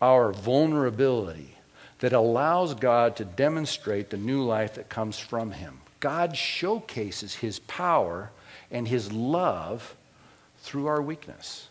our 0.00 0.32
vulnerability, 0.32 1.56
that 2.00 2.12
allows 2.12 2.74
God 2.74 3.16
to 3.16 3.24
demonstrate 3.24 4.10
the 4.10 4.18
new 4.18 4.42
life 4.42 4.74
that 4.74 4.90
comes 4.90 5.18
from 5.18 5.52
Him. 5.52 5.80
God 6.00 6.36
showcases 6.36 7.36
His 7.36 7.60
power 7.60 8.30
and 8.70 8.86
His 8.86 9.10
love 9.10 9.96
through 10.66 10.88
our 10.88 11.00
weakness. 11.00 11.68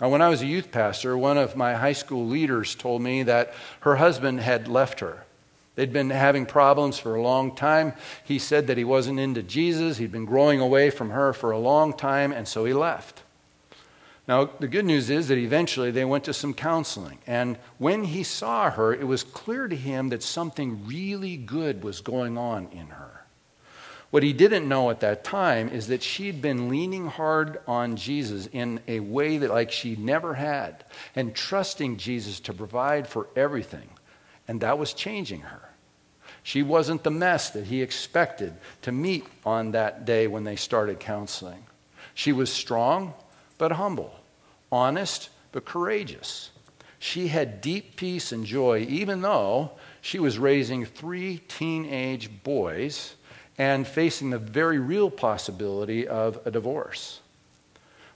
Now, 0.00 0.08
when 0.08 0.22
I 0.22 0.28
was 0.28 0.40
a 0.40 0.46
youth 0.46 0.70
pastor, 0.70 1.18
one 1.18 1.36
of 1.36 1.56
my 1.56 1.74
high 1.74 1.92
school 1.92 2.26
leaders 2.26 2.76
told 2.76 3.02
me 3.02 3.24
that 3.24 3.52
her 3.80 3.96
husband 3.96 4.38
had 4.38 4.68
left 4.68 5.00
her. 5.00 5.24
They'd 5.74 5.92
been 5.92 6.10
having 6.10 6.46
problems 6.46 6.98
for 6.98 7.16
a 7.16 7.22
long 7.22 7.54
time. 7.54 7.92
He 8.24 8.38
said 8.38 8.68
that 8.68 8.78
he 8.78 8.84
wasn't 8.84 9.18
into 9.18 9.42
Jesus. 9.42 9.98
He'd 9.98 10.12
been 10.12 10.24
growing 10.24 10.60
away 10.60 10.90
from 10.90 11.10
her 11.10 11.32
for 11.32 11.50
a 11.50 11.58
long 11.58 11.92
time, 11.92 12.32
and 12.32 12.46
so 12.46 12.64
he 12.64 12.72
left. 12.72 13.22
Now, 14.28 14.50
the 14.60 14.68
good 14.68 14.84
news 14.84 15.10
is 15.10 15.28
that 15.28 15.38
eventually 15.38 15.90
they 15.90 16.04
went 16.04 16.24
to 16.24 16.34
some 16.34 16.54
counseling. 16.54 17.18
And 17.26 17.56
when 17.78 18.04
he 18.04 18.22
saw 18.22 18.70
her, 18.70 18.92
it 18.92 19.06
was 19.06 19.24
clear 19.24 19.66
to 19.66 19.76
him 19.76 20.10
that 20.10 20.22
something 20.22 20.86
really 20.86 21.36
good 21.36 21.82
was 21.82 22.00
going 22.00 22.38
on 22.38 22.68
in 22.70 22.88
her. 22.88 23.17
What 24.10 24.22
he 24.22 24.32
didn't 24.32 24.68
know 24.68 24.88
at 24.88 25.00
that 25.00 25.22
time 25.22 25.68
is 25.68 25.88
that 25.88 26.02
she'd 26.02 26.40
been 26.40 26.70
leaning 26.70 27.08
hard 27.08 27.60
on 27.66 27.96
Jesus 27.96 28.48
in 28.50 28.80
a 28.88 29.00
way 29.00 29.36
that 29.38 29.50
like 29.50 29.70
she 29.70 29.96
never 29.96 30.34
had 30.34 30.84
and 31.14 31.34
trusting 31.34 31.98
Jesus 31.98 32.40
to 32.40 32.54
provide 32.54 33.06
for 33.06 33.28
everything. 33.36 33.88
And 34.46 34.62
that 34.62 34.78
was 34.78 34.94
changing 34.94 35.42
her. 35.42 35.68
She 36.42 36.62
wasn't 36.62 37.04
the 37.04 37.10
mess 37.10 37.50
that 37.50 37.66
he 37.66 37.82
expected 37.82 38.54
to 38.82 38.92
meet 38.92 39.26
on 39.44 39.72
that 39.72 40.06
day 40.06 40.26
when 40.26 40.44
they 40.44 40.56
started 40.56 41.00
counseling. 41.00 41.66
She 42.14 42.32
was 42.32 42.50
strong 42.50 43.12
but 43.58 43.72
humble, 43.72 44.14
honest 44.72 45.28
but 45.52 45.66
courageous. 45.66 46.50
She 46.98 47.28
had 47.28 47.60
deep 47.60 47.96
peace 47.96 48.32
and 48.32 48.46
joy, 48.46 48.86
even 48.88 49.20
though 49.20 49.72
she 50.00 50.18
was 50.18 50.38
raising 50.38 50.86
three 50.86 51.38
teenage 51.48 52.42
boys 52.42 53.14
and 53.58 53.86
facing 53.86 54.30
the 54.30 54.38
very 54.38 54.78
real 54.78 55.10
possibility 55.10 56.06
of 56.06 56.38
a 56.46 56.50
divorce. 56.50 57.20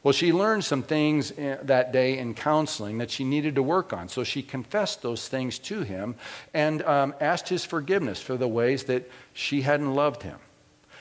Well, 0.03 0.13
she 0.13 0.33
learned 0.33 0.65
some 0.65 0.83
things 0.83 1.33
eh, 1.37 1.59
that 1.63 1.93
day 1.93 2.19
in 2.19 2.35
counseling 2.35 2.99
that 2.99 3.11
she 3.11 3.23
needed 3.25 3.55
to 3.57 3.63
work 3.63 3.93
on. 3.93 4.09
So 4.09 4.25
she 4.25 4.43
confessed 4.43 5.03
those 5.03 5.29
things 5.29 5.59
to 5.61 5.83
him 5.83 6.17
and 6.53 6.83
um, 6.83 7.15
asked 7.21 7.49
his 7.49 7.65
forgiveness 7.65 8.21
for 8.21 8.37
the 8.37 8.49
ways 8.49 8.85
that 8.85 9.09
she 9.33 9.63
hadn't 9.63 9.95
loved 9.95 10.23
him. 10.23 10.39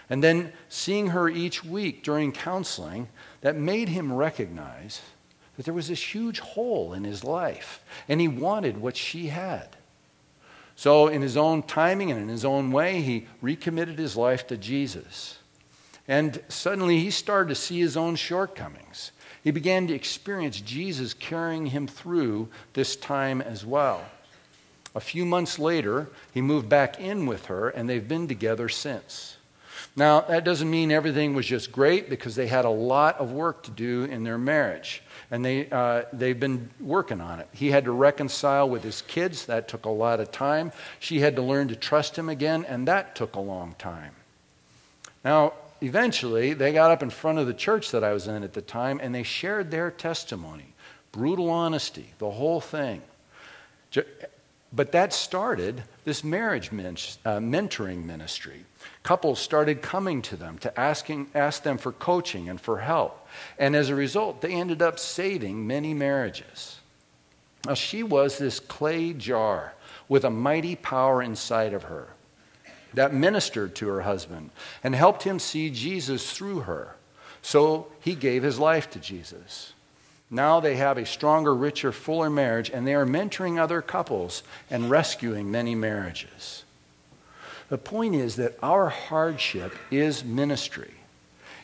And 0.10 0.24
then 0.24 0.52
seeing 0.70 1.08
her 1.08 1.30
each 1.30 1.64
week 1.64 2.04
during 2.04 2.32
counseling, 2.32 3.08
that 3.42 3.56
made 3.56 3.90
him 3.90 4.14
recognize 4.14 5.02
that 5.56 5.66
there 5.66 5.74
was 5.74 5.88
this 5.88 6.14
huge 6.14 6.40
hole 6.40 6.94
in 6.94 7.04
his 7.04 7.24
life, 7.24 7.84
and 8.08 8.22
he 8.22 8.28
wanted 8.28 8.78
what 8.78 8.98
she 8.98 9.28
had. 9.28 9.78
So, 10.82 11.10
in 11.10 11.22
his 11.22 11.38
own 11.38 11.62
timing 11.62 12.10
and 12.10 12.20
in 12.20 12.28
his 12.28 12.44
own 12.44 12.72
way, 12.72 13.02
he 13.02 13.28
recommitted 13.40 14.00
his 14.00 14.18
life 14.18 14.48
to 14.48 14.58
Jesus. 14.58 15.38
And 16.08 16.42
suddenly 16.48 16.98
he 16.98 17.12
started 17.12 17.50
to 17.50 17.62
see 17.62 17.80
his 17.80 17.96
own 17.96 18.16
shortcomings. 18.16 19.12
He 19.44 19.52
began 19.52 19.86
to 19.86 19.94
experience 19.94 20.60
Jesus 20.60 21.14
carrying 21.14 21.68
him 21.68 21.86
through 21.86 22.50
this 22.74 22.96
time 22.96 23.44
as 23.44 23.64
well. 23.64 24.04
A 24.96 25.00
few 25.00 25.24
months 25.24 25.60
later, 25.60 26.10
he 26.34 26.42
moved 26.42 26.68
back 26.68 27.00
in 27.00 27.28
with 27.28 27.46
her, 27.46 27.70
and 27.70 27.88
they've 27.88 28.08
been 28.08 28.28
together 28.28 28.68
since. 28.68 29.38
Now, 29.96 30.22
that 30.22 30.46
doesn't 30.46 30.70
mean 30.70 30.92
everything 30.92 31.34
was 31.34 31.46
just 31.46 31.72
great 31.72 32.10
because 32.10 32.36
they 32.36 32.48
had 32.48 32.64
a 32.64 32.70
lot 32.70 33.18
of 33.18 33.34
work 33.34 33.64
to 33.64 33.72
do 33.72 34.06
in 34.06 34.24
their 34.24 34.38
marriage. 34.38 35.04
And 35.30 35.44
they, 35.44 35.70
uh, 35.70 36.04
they've 36.14 36.40
been 36.40 36.70
working 36.80 37.20
on 37.20 37.40
it. 37.40 37.50
He 37.52 37.72
had 37.72 37.86
to 37.86 37.92
reconcile 37.92 38.70
with 38.70 38.84
his 38.84 39.02
kids. 39.02 39.48
That 39.48 39.68
took 39.68 39.86
a 39.86 39.90
lot 39.90 40.22
of 40.22 40.32
time. 40.32 40.72
She 41.00 41.20
had 41.20 41.36
to 41.36 41.42
learn 41.42 41.68
to 41.68 41.76
trust 41.76 42.18
him 42.18 42.30
again, 42.30 42.66
and 42.66 42.88
that 42.88 43.16
took 43.16 43.36
a 43.36 43.42
long 43.42 43.76
time. 43.78 44.14
Now, 45.26 45.54
eventually, 45.82 46.54
they 46.54 46.72
got 46.72 46.92
up 46.92 47.04
in 47.04 47.10
front 47.10 47.40
of 47.40 47.48
the 47.48 47.54
church 47.54 47.92
that 47.92 48.04
I 48.04 48.14
was 48.14 48.28
in 48.28 48.44
at 48.44 48.54
the 48.54 48.62
time 48.62 49.00
and 49.02 49.14
they 49.14 49.24
shared 49.24 49.72
their 49.72 49.92
testimony 49.92 50.72
brutal 51.12 51.50
honesty, 51.50 52.14
the 52.20 52.32
whole 52.32 52.62
thing. 52.62 53.02
But 54.74 54.94
that 54.94 55.14
started 55.14 55.84
this 56.04 56.24
marriage 56.24 56.72
men- 56.72 56.98
uh, 57.26 57.38
mentoring 57.38 58.06
ministry. 58.06 58.66
Couples 59.04 59.40
started 59.40 59.82
coming 59.82 60.22
to 60.24 60.36
them 60.36 60.58
to 60.60 60.80
asking, 60.80 61.28
ask 61.34 61.64
them 61.64 61.78
for 61.78 61.92
coaching 61.92 62.50
and 62.50 62.60
for 62.60 62.80
help. 62.80 63.28
And 63.58 63.76
as 63.76 63.90
a 63.90 63.96
result, 63.96 64.42
they 64.42 64.54
ended 64.54 64.82
up 64.82 65.00
saving 65.00 65.66
many 65.66 65.94
marriages. 65.94 66.80
Now, 67.66 67.76
she 67.76 68.04
was 68.04 68.38
this 68.38 68.60
clay 68.60 69.14
jar 69.14 69.74
with 70.10 70.26
a 70.26 70.30
mighty 70.30 70.76
power 70.76 71.22
inside 71.22 71.74
of 71.74 71.84
her 71.84 72.10
that 72.94 73.14
ministered 73.14 73.76
to 73.76 73.88
her 73.88 74.02
husband 74.02 74.50
and 74.84 74.96
helped 74.96 75.24
him 75.24 75.40
see 75.40 75.70
Jesus 75.70 76.32
through 76.32 76.62
her. 76.62 76.96
So 77.42 77.88
he 78.02 78.16
gave 78.16 78.44
his 78.44 78.60
life 78.60 78.90
to 78.92 79.00
Jesus. 79.00 79.74
Now 80.34 80.62
they 80.62 80.78
have 80.78 80.98
a 80.98 81.06
stronger, 81.06 81.54
richer, 81.54 81.92
fuller 81.92 82.30
marriage, 82.30 82.70
and 82.70 82.88
they 82.88 82.96
are 82.96 83.06
mentoring 83.06 83.60
other 83.60 83.82
couples 83.82 84.44
and 84.70 84.90
rescuing 84.90 85.52
many 85.52 85.76
marriages. 85.76 86.64
The 87.68 87.78
point 87.78 88.16
is 88.16 88.38
that 88.38 88.58
our 88.64 88.88
hardship 88.88 89.76
is 89.92 90.24
ministry. 90.24 90.94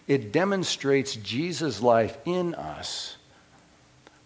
It 0.06 0.34
demonstrates 0.34 1.16
Jesus' 1.16 1.82
life 1.82 2.18
in 2.26 2.56
us. 2.56 3.16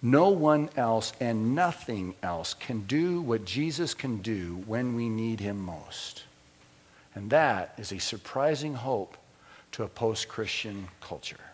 No 0.02 0.30
one 0.30 0.70
else 0.76 1.14
and 1.20 1.54
nothing 1.54 2.16
else 2.24 2.56
can 2.56 2.82
do 2.82 3.22
what 3.22 3.46
Jesus 3.46 3.94
can 3.94 4.18
do 4.18 4.64
when 4.66 4.96
we 4.96 5.08
need 5.08 5.40
him 5.40 5.60
most. 5.60 6.24
And 7.14 7.30
that 7.30 7.76
is 7.78 7.92
a 7.92 8.00
surprising 8.00 8.74
hope 8.74 9.18
to 9.74 9.84
a 9.84 9.88
post 9.88 10.28
Christian 10.28 10.88
culture. 11.00 11.51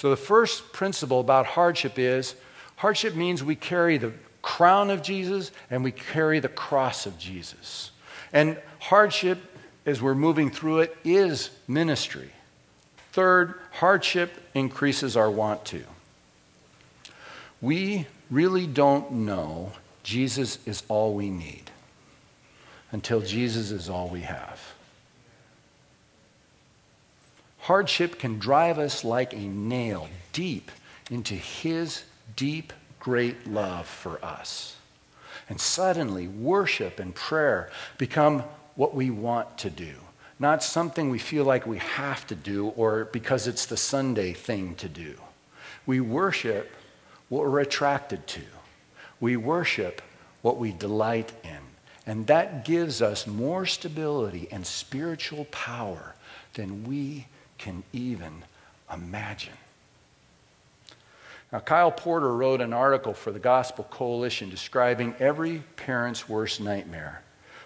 So, 0.00 0.08
the 0.08 0.16
first 0.16 0.72
principle 0.72 1.20
about 1.20 1.44
hardship 1.44 1.98
is 1.98 2.34
hardship 2.76 3.14
means 3.14 3.44
we 3.44 3.54
carry 3.54 3.98
the 3.98 4.14
crown 4.40 4.88
of 4.88 5.02
Jesus 5.02 5.52
and 5.68 5.84
we 5.84 5.92
carry 5.92 6.40
the 6.40 6.48
cross 6.48 7.04
of 7.04 7.18
Jesus. 7.18 7.90
And 8.32 8.56
hardship, 8.78 9.38
as 9.84 10.00
we're 10.00 10.14
moving 10.14 10.50
through 10.50 10.78
it, 10.78 10.96
is 11.04 11.50
ministry. 11.68 12.30
Third, 13.12 13.60
hardship 13.72 14.32
increases 14.54 15.18
our 15.18 15.30
want 15.30 15.66
to. 15.66 15.84
We 17.60 18.06
really 18.30 18.66
don't 18.66 19.12
know 19.12 19.72
Jesus 20.02 20.60
is 20.64 20.82
all 20.88 21.12
we 21.12 21.28
need 21.28 21.70
until 22.90 23.20
Jesus 23.20 23.70
is 23.70 23.90
all 23.90 24.08
we 24.08 24.22
have. 24.22 24.62
Hardship 27.70 28.18
can 28.18 28.40
drive 28.40 28.80
us 28.80 29.04
like 29.04 29.32
a 29.32 29.36
nail 29.36 30.08
deep 30.32 30.72
into 31.08 31.34
His 31.34 32.02
deep, 32.34 32.72
great 32.98 33.46
love 33.46 33.86
for 33.86 34.18
us. 34.24 34.74
And 35.48 35.60
suddenly, 35.60 36.26
worship 36.26 36.98
and 36.98 37.14
prayer 37.14 37.70
become 37.96 38.40
what 38.74 38.92
we 38.92 39.10
want 39.10 39.56
to 39.58 39.70
do, 39.70 39.94
not 40.40 40.64
something 40.64 41.10
we 41.10 41.20
feel 41.20 41.44
like 41.44 41.64
we 41.64 41.78
have 41.78 42.26
to 42.26 42.34
do 42.34 42.70
or 42.70 43.04
because 43.04 43.46
it's 43.46 43.66
the 43.66 43.76
Sunday 43.76 44.32
thing 44.32 44.74
to 44.74 44.88
do. 44.88 45.14
We 45.86 46.00
worship 46.00 46.72
what 47.28 47.42
we're 47.48 47.60
attracted 47.60 48.26
to, 48.26 48.42
we 49.20 49.36
worship 49.36 50.02
what 50.42 50.58
we 50.58 50.72
delight 50.72 51.32
in. 51.44 51.60
And 52.04 52.26
that 52.26 52.64
gives 52.64 53.00
us 53.00 53.28
more 53.28 53.64
stability 53.64 54.48
and 54.50 54.66
spiritual 54.66 55.44
power 55.52 56.16
than 56.54 56.82
we 56.82 57.26
can 57.60 57.84
even 57.92 58.42
imagine. 58.92 59.52
Now, 61.52 61.60
Kyle 61.60 61.92
Porter 61.92 62.34
wrote 62.34 62.60
an 62.60 62.72
article 62.72 63.14
for 63.14 63.30
the 63.30 63.38
Gospel 63.38 63.84
Coalition 63.90 64.50
describing 64.50 65.14
every 65.18 65.62
parent's 65.76 66.28
worst 66.28 66.60
nightmare. 66.60 67.22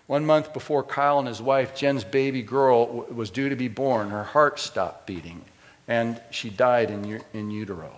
One 0.07 0.27
month 0.27 0.53
before 0.53 0.83
Kyle 0.83 1.19
and 1.19 1.29
his 1.29 1.41
wife, 1.41 1.75
Jen's 1.75 2.05
baby 2.05 2.43
girl, 2.43 3.07
was 3.11 3.31
due 3.31 3.49
to 3.49 3.57
be 3.57 3.69
born, 3.69 4.11
her 4.11 4.25
heart 4.25 4.59
stopped 4.59 5.07
beating 5.07 5.43
and 5.89 6.21
she 6.31 6.51
died 6.51 6.91
in, 6.91 7.23
in 7.33 7.51
utero. 7.51 7.93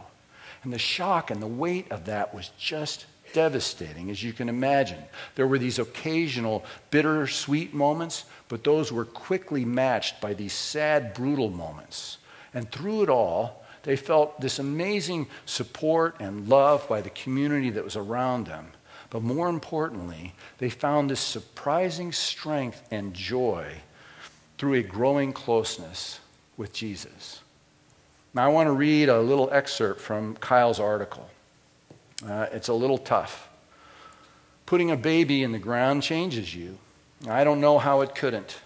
And 0.63 0.73
the 0.73 0.79
shock 0.79 1.31
and 1.31 1.41
the 1.41 1.47
weight 1.47 1.91
of 1.91 2.07
that 2.07 2.35
was 2.35 2.51
just 2.59 3.07
devastating, 3.37 4.11
as 4.11 4.23
you 4.23 4.33
can 4.33 4.49
imagine. 4.49 5.03
There 5.35 5.47
were 5.47 5.59
these 5.59 5.79
occasional 5.79 6.65
bitter-sweet 6.91 7.75
moments, 7.75 8.25
but 8.49 8.65
those 8.65 8.91
were 8.91 9.05
quickly 9.05 9.63
matched 9.63 10.23
by 10.23 10.33
these 10.33 10.55
sad, 10.55 11.13
brutal 11.13 11.51
moments. 11.51 12.17
And 12.55 12.71
through 12.73 13.03
it 13.03 13.11
all, 13.11 13.63
they 13.83 13.95
felt 13.95 14.41
this 14.41 14.59
amazing 14.59 15.27
support 15.45 16.17
and 16.19 16.49
love 16.49 16.89
by 16.89 17.03
the 17.03 17.11
community 17.11 17.69
that 17.69 17.85
was 17.85 17.95
around 17.95 18.47
them. 18.47 18.69
But 19.11 19.23
more 19.23 19.51
importantly, 19.51 20.33
they 20.57 20.71
found 20.71 21.11
this 21.11 21.21
surprising 21.21 22.13
strength 22.13 22.83
and 22.91 23.13
joy 23.13 23.67
through 24.57 24.75
a 24.75 24.83
growing 24.83 25.35
closeness 25.35 26.21
with 26.57 26.73
Jesus. 26.73 27.43
Now, 28.33 28.47
I 28.47 28.49
want 28.49 28.69
to 28.69 28.73
read 28.73 29.11
a 29.11 29.21
little 29.21 29.51
excerpt 29.53 30.01
from 30.01 30.37
Kyle's 30.37 30.81
article. 30.81 31.29
Uh, 32.25 32.47
it's 32.53 32.69
a 32.69 32.75
little 32.75 32.99
tough. 32.99 33.49
Putting 34.65 34.91
a 34.91 34.97
baby 34.97 35.43
in 35.43 35.53
the 35.53 35.59
ground 35.59 36.03
changes 36.03 36.55
you. 36.55 36.79
I 37.29 37.45
don't 37.45 37.61
know 37.61 37.79
how 37.79 38.01
it 38.01 38.15
couldn't. 38.15 38.59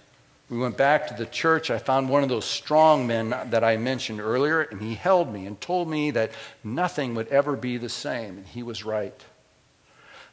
We 0.49 0.59
went 0.59 0.77
back 0.77 1.07
to 1.07 1.15
the 1.15 1.27
church. 1.27 1.71
I 1.71 1.79
found 1.79 2.09
one 2.09 2.25
of 2.25 2.29
those 2.29 2.45
strong 2.45 3.07
men 3.07 3.31
that 3.31 3.63
I 3.63 3.77
mentioned 3.77 4.21
earlier, 4.21 4.63
and 4.63 4.83
he 4.83 4.95
held 4.95 5.33
me 5.33 5.47
and 5.47 5.61
told 5.61 5.89
me 5.89 6.11
that 6.11 6.33
nothing 6.65 7.15
would 7.15 7.29
ever 7.29 7.55
be 7.55 7.77
the 7.77 7.89
same. 7.89 8.39
And 8.39 8.47
he 8.47 8.65
was 8.65 8.85
right. 8.85 9.25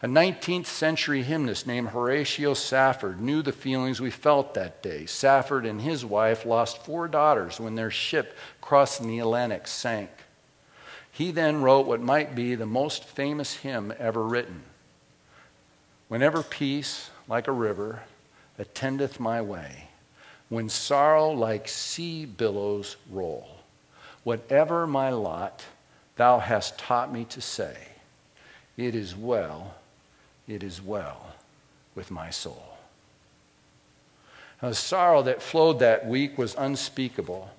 A 0.01 0.07
19th 0.07 0.67
century 0.67 1.23
hymnist 1.23 1.67
named 1.67 1.89
Horatio 1.89 2.53
Spafford 2.53 3.19
knew 3.19 3.41
the 3.41 3.51
feelings 3.51 3.99
we 3.99 4.11
felt 4.11 4.53
that 4.53 4.81
day. 4.81 5.05
Spafford 5.05 5.65
and 5.65 5.81
his 5.81 6.05
wife 6.05 6.45
lost 6.45 6.83
four 6.85 7.07
daughters 7.07 7.59
when 7.59 7.75
their 7.75 7.91
ship 7.91 8.37
crossing 8.61 9.07
the 9.07 9.19
Atlantic 9.19 9.67
sank. 9.67 10.09
He 11.17 11.31
then 11.31 11.63
wrote 11.63 11.87
what 11.87 11.99
might 11.99 12.35
be 12.35 12.53
the 12.53 12.67
most 12.67 13.03
famous 13.03 13.55
hymn 13.55 13.91
ever 13.97 14.21
written 14.21 14.61
Whenever 16.09 16.43
peace, 16.43 17.09
like 17.27 17.47
a 17.47 17.51
river, 17.51 18.03
attendeth 18.59 19.19
my 19.19 19.41
way, 19.41 19.87
when 20.47 20.69
sorrow 20.69 21.31
like 21.31 21.67
sea 21.67 22.25
billows 22.25 22.97
roll. 23.09 23.49
Whatever 24.23 24.85
my 24.85 25.09
lot, 25.09 25.65
thou 26.17 26.37
hast 26.37 26.77
taught 26.77 27.11
me 27.11 27.25
to 27.25 27.41
say, 27.41 27.75
It 28.77 28.93
is 28.93 29.15
well, 29.15 29.73
it 30.47 30.61
is 30.61 30.83
well 30.83 31.33
with 31.95 32.11
my 32.11 32.29
soul. 32.29 32.77
Now, 34.61 34.69
the 34.69 34.75
sorrow 34.75 35.23
that 35.23 35.41
flowed 35.41 35.79
that 35.79 36.05
week 36.05 36.37
was 36.37 36.53
unspeakable. 36.55 37.49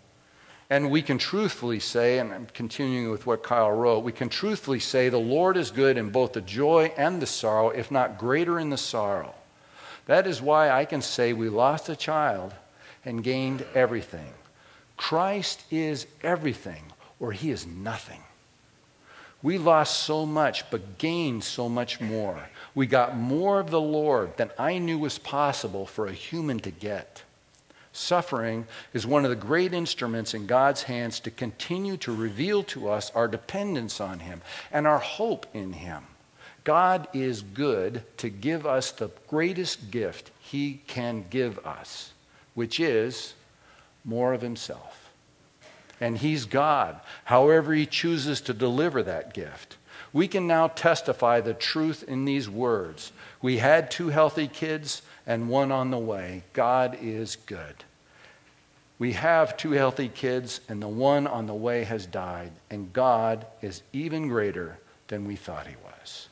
And 0.70 0.90
we 0.90 1.00
can 1.00 1.16
truthfully 1.16 1.80
say, 1.80 2.18
and 2.18 2.32
I'm 2.32 2.46
continuing 2.52 3.10
with 3.10 3.26
what 3.26 3.42
Kyle 3.42 3.70
wrote, 3.70 4.00
we 4.00 4.12
can 4.12 4.28
truthfully 4.28 4.80
say 4.80 5.08
the 5.08 5.18
Lord 5.18 5.56
is 5.56 5.70
good 5.70 5.96
in 5.96 6.10
both 6.10 6.34
the 6.34 6.42
joy 6.42 6.92
and 6.96 7.22
the 7.22 7.26
sorrow, 7.26 7.70
if 7.70 7.90
not 7.90 8.18
greater 8.18 8.58
in 8.58 8.68
the 8.68 8.76
sorrow. 8.76 9.34
That 10.06 10.26
is 10.26 10.42
why 10.42 10.70
I 10.70 10.84
can 10.84 11.00
say 11.00 11.32
we 11.32 11.48
lost 11.48 11.88
a 11.88 11.96
child 11.96 12.52
and 13.04 13.24
gained 13.24 13.64
everything. 13.74 14.32
Christ 14.98 15.64
is 15.70 16.06
everything, 16.22 16.82
or 17.18 17.32
he 17.32 17.50
is 17.50 17.66
nothing. 17.66 18.20
We 19.42 19.56
lost 19.56 20.00
so 20.00 20.26
much, 20.26 20.68
but 20.70 20.98
gained 20.98 21.44
so 21.44 21.68
much 21.68 22.00
more. 22.00 22.48
We 22.74 22.86
got 22.86 23.16
more 23.16 23.60
of 23.60 23.70
the 23.70 23.80
Lord 23.80 24.36
than 24.36 24.50
I 24.58 24.78
knew 24.78 24.98
was 24.98 25.18
possible 25.18 25.86
for 25.86 26.06
a 26.06 26.12
human 26.12 26.58
to 26.60 26.70
get. 26.70 27.22
Suffering 27.98 28.66
is 28.92 29.06
one 29.06 29.24
of 29.24 29.30
the 29.30 29.36
great 29.36 29.74
instruments 29.74 30.34
in 30.34 30.46
God's 30.46 30.84
hands 30.84 31.20
to 31.20 31.30
continue 31.30 31.96
to 31.98 32.14
reveal 32.14 32.62
to 32.64 32.88
us 32.88 33.10
our 33.14 33.28
dependence 33.28 34.00
on 34.00 34.20
Him 34.20 34.40
and 34.72 34.86
our 34.86 34.98
hope 34.98 35.46
in 35.52 35.72
Him. 35.72 36.04
God 36.64 37.08
is 37.12 37.42
good 37.42 38.02
to 38.18 38.28
give 38.28 38.66
us 38.66 38.90
the 38.90 39.10
greatest 39.26 39.90
gift 39.90 40.30
He 40.40 40.82
can 40.86 41.24
give 41.30 41.58
us 41.66 42.12
which 42.58 42.80
is 42.80 43.34
more 44.04 44.32
of 44.32 44.42
himself. 44.42 45.12
And 46.00 46.18
he's 46.18 46.44
God, 46.44 46.98
however 47.22 47.72
he 47.72 47.86
chooses 47.86 48.40
to 48.40 48.52
deliver 48.52 49.00
that 49.04 49.32
gift. 49.32 49.76
We 50.12 50.26
can 50.26 50.48
now 50.48 50.66
testify 50.66 51.40
the 51.40 51.54
truth 51.54 52.02
in 52.02 52.24
these 52.24 52.50
words. 52.50 53.12
We 53.40 53.58
had 53.58 53.92
two 53.92 54.08
healthy 54.08 54.48
kids 54.48 55.02
and 55.24 55.48
one 55.48 55.70
on 55.70 55.92
the 55.92 56.00
way. 56.00 56.42
God 56.52 56.98
is 57.00 57.36
good. 57.36 57.84
We 58.98 59.12
have 59.12 59.56
two 59.56 59.72
healthy 59.72 60.08
kids, 60.08 60.60
and 60.68 60.82
the 60.82 60.88
one 60.88 61.26
on 61.26 61.46
the 61.46 61.54
way 61.54 61.84
has 61.84 62.04
died, 62.04 62.50
and 62.68 62.92
God 62.92 63.46
is 63.62 63.82
even 63.92 64.28
greater 64.28 64.78
than 65.06 65.24
we 65.24 65.36
thought 65.36 65.68
he 65.68 65.76
was. 65.84 66.28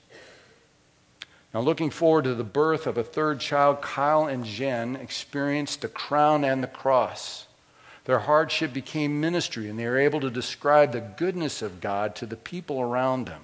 Now, 1.55 1.61
looking 1.61 1.91
forward 1.91 2.25
to 2.25 2.35
the 2.35 2.45
birth 2.45 2.87
of 2.87 2.99
a 2.99 3.05
third 3.05 3.41
child, 3.41 3.81
Kyle 3.81 4.27
and 4.27 4.45
Jen 4.45 4.97
experienced 4.97 5.81
the 5.81 5.89
crown 5.89 6.45
and 6.45 6.63
the 6.63 6.69
cross. 6.69 7.47
Their 8.05 8.19
hardship 8.19 8.73
became 8.73 9.21
ministry, 9.21 9.69
and 9.69 9.79
they 9.79 9.87
were 9.87 9.99
able 9.99 10.21
to 10.21 10.31
describe 10.31 10.93
the 10.93 11.01
goodness 11.01 11.63
of 11.63 11.81
God 11.81 12.15
to 12.17 12.27
the 12.27 12.37
people 12.37 12.81
around 12.81 13.27
them, 13.27 13.43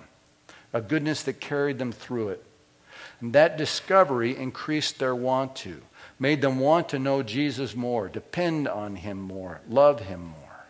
a 0.73 0.81
goodness 0.81 1.23
that 1.23 1.41
carried 1.41 1.79
them 1.79 1.93
through 1.93 2.31
it. 2.31 2.45
And 3.21 3.33
that 3.33 3.57
discovery 3.57 4.37
increased 4.37 4.99
their 4.99 5.15
want 5.15 5.55
to, 5.57 5.81
made 6.18 6.40
them 6.40 6.59
want 6.59 6.88
to 6.90 6.98
know 6.98 7.22
Jesus 7.22 7.75
more, 7.75 8.09
depend 8.09 8.68
on 8.68 8.96
him 8.96 9.20
more, 9.20 9.61
love 9.68 10.01
him 10.01 10.20
more. 10.20 10.64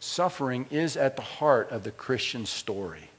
Suffering 0.00 0.66
is 0.70 0.96
at 0.96 1.16
the 1.16 1.22
heart 1.22 1.70
of 1.70 1.84
the 1.84 1.90
Christian 1.90 2.44
story. 2.46 3.10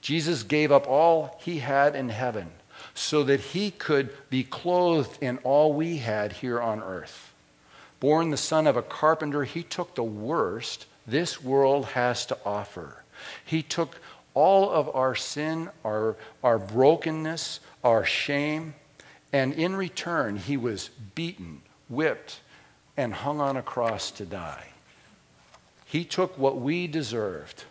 Jesus 0.00 0.42
gave 0.42 0.70
up 0.70 0.86
all 0.86 1.40
he 1.42 1.58
had 1.58 1.96
in 1.96 2.10
heaven 2.10 2.48
so 2.94 3.24
that 3.24 3.40
he 3.40 3.70
could 3.70 4.10
be 4.30 4.44
clothed 4.44 5.22
in 5.22 5.38
all 5.38 5.72
we 5.72 5.96
had 5.96 6.32
here 6.32 6.60
on 6.60 6.82
earth. 6.82 7.32
Born 7.98 8.30
the 8.30 8.36
son 8.36 8.66
of 8.66 8.76
a 8.76 8.82
carpenter, 8.82 9.44
he 9.44 9.62
took 9.62 9.94
the 9.94 10.04
worst 10.04 10.86
this 11.06 11.42
world 11.42 11.86
has 11.86 12.26
to 12.26 12.38
offer. 12.44 13.02
He 13.44 13.62
took 13.62 13.98
all 14.34 14.70
of 14.70 14.94
our 14.94 15.14
sin, 15.14 15.70
our, 15.84 16.16
our 16.42 16.58
brokenness, 16.58 17.60
our 17.82 18.04
shame, 18.04 18.74
and 19.36 19.52
in 19.52 19.76
return, 19.76 20.38
he 20.38 20.56
was 20.56 20.88
beaten, 21.14 21.60
whipped, 21.90 22.40
and 22.96 23.12
hung 23.12 23.38
on 23.38 23.58
a 23.58 23.62
cross 23.62 24.10
to 24.12 24.24
die. 24.24 24.68
He 25.84 26.06
took 26.06 26.38
what 26.38 26.58
we 26.58 26.86
deserved 26.86 27.64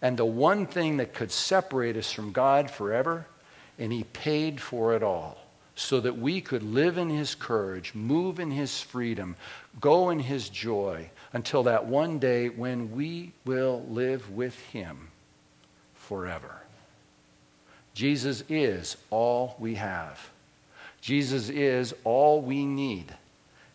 and 0.00 0.16
the 0.16 0.24
one 0.24 0.64
thing 0.64 0.96
that 0.96 1.12
could 1.12 1.30
separate 1.30 1.98
us 1.98 2.10
from 2.10 2.32
God 2.32 2.70
forever, 2.70 3.26
and 3.78 3.92
He 3.92 4.04
paid 4.04 4.62
for 4.62 4.96
it 4.96 5.02
all 5.02 5.36
so 5.74 6.00
that 6.00 6.16
we 6.16 6.40
could 6.40 6.62
live 6.62 6.96
in 6.96 7.10
His 7.10 7.34
courage, 7.34 7.94
move 7.94 8.40
in 8.40 8.50
His 8.50 8.80
freedom, 8.80 9.36
go 9.78 10.08
in 10.08 10.20
His 10.20 10.48
joy 10.48 11.10
until 11.34 11.64
that 11.64 11.84
one 11.84 12.18
day 12.18 12.48
when 12.48 12.92
we 12.92 13.32
will 13.44 13.84
live 13.90 14.30
with 14.30 14.58
Him 14.68 15.08
forever. 15.92 16.62
Jesus 17.92 18.42
is 18.48 18.96
all 19.10 19.54
we 19.58 19.74
have. 19.74 20.30
Jesus 21.00 21.48
is 21.48 21.94
all 22.04 22.40
we 22.42 22.64
need, 22.64 23.14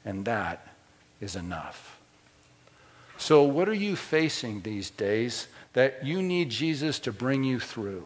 and 0.04 0.26
that 0.26 0.68
is 1.20 1.36
enough. 1.36 2.00
So, 3.18 3.44
what 3.44 3.70
are 3.70 3.74
you 3.74 3.96
facing 3.96 4.62
these 4.62 4.90
days 4.90 5.48
that 5.74 6.06
you 6.06 6.22
need 6.22 6.50
Jesus 6.50 7.00
to 7.00 7.12
bring 7.12 7.44
you 7.44 7.60
through? 7.60 8.06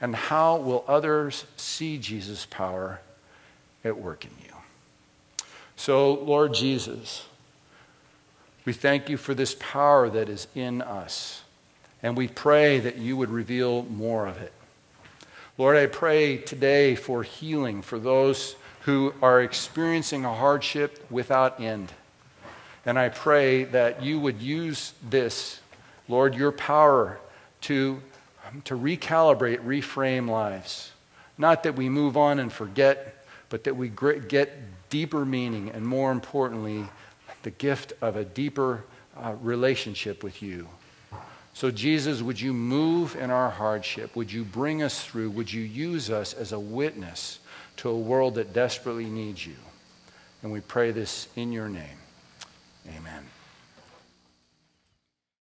And 0.00 0.14
how 0.14 0.56
will 0.56 0.84
others 0.86 1.46
see 1.56 1.96
Jesus' 1.96 2.46
power 2.46 3.00
at 3.84 3.98
work 3.98 4.24
in 4.24 4.32
you? 4.44 4.52
So, 5.76 6.14
Lord 6.14 6.52
Jesus, 6.54 7.26
we 8.64 8.72
thank 8.72 9.08
you 9.08 9.16
for 9.16 9.32
this 9.32 9.56
power 9.58 10.10
that 10.10 10.28
is 10.28 10.48
in 10.54 10.82
us. 10.82 11.42
And 12.02 12.16
we 12.16 12.28
pray 12.28 12.78
that 12.80 12.96
you 12.96 13.16
would 13.16 13.30
reveal 13.30 13.84
more 13.84 14.26
of 14.26 14.38
it. 14.38 14.52
Lord, 15.58 15.78
I 15.78 15.86
pray 15.86 16.36
today 16.36 16.94
for 16.96 17.22
healing 17.22 17.80
for 17.80 17.98
those 17.98 18.56
who 18.82 19.14
are 19.22 19.40
experiencing 19.40 20.26
a 20.26 20.34
hardship 20.34 21.06
without 21.10 21.58
end. 21.60 21.90
And 22.84 22.98
I 22.98 23.08
pray 23.08 23.64
that 23.64 24.02
you 24.02 24.20
would 24.20 24.42
use 24.42 24.92
this 25.08 25.60
Lord, 26.08 26.34
your 26.34 26.52
power 26.52 27.18
to, 27.62 28.02
to 28.64 28.74
recalibrate, 28.74 29.64
reframe 29.64 30.28
lives. 30.28 30.92
Not 31.38 31.62
that 31.62 31.74
we 31.74 31.88
move 31.88 32.18
on 32.18 32.38
and 32.38 32.52
forget, 32.52 33.24
but 33.48 33.64
that 33.64 33.76
we 33.76 33.88
get 33.88 34.52
deeper 34.90 35.24
meaning 35.24 35.70
and, 35.70 35.86
more 35.86 36.12
importantly, 36.12 36.84
the 37.44 37.50
gift 37.50 37.94
of 38.02 38.16
a 38.16 38.26
deeper 38.26 38.84
uh, 39.16 39.34
relationship 39.40 40.22
with 40.22 40.42
you. 40.42 40.68
So, 41.56 41.70
Jesus, 41.70 42.20
would 42.20 42.38
you 42.38 42.52
move 42.52 43.16
in 43.16 43.30
our 43.30 43.48
hardship? 43.48 44.14
Would 44.14 44.30
you 44.30 44.44
bring 44.44 44.82
us 44.82 45.02
through? 45.02 45.30
Would 45.30 45.50
you 45.50 45.62
use 45.62 46.10
us 46.10 46.34
as 46.34 46.52
a 46.52 46.60
witness 46.60 47.38
to 47.78 47.88
a 47.88 47.98
world 47.98 48.34
that 48.34 48.52
desperately 48.52 49.06
needs 49.06 49.46
you? 49.46 49.56
And 50.42 50.52
we 50.52 50.60
pray 50.60 50.90
this 50.90 51.28
in 51.34 51.52
your 51.52 51.70
name. 51.70 51.96
Amen. 52.94 53.24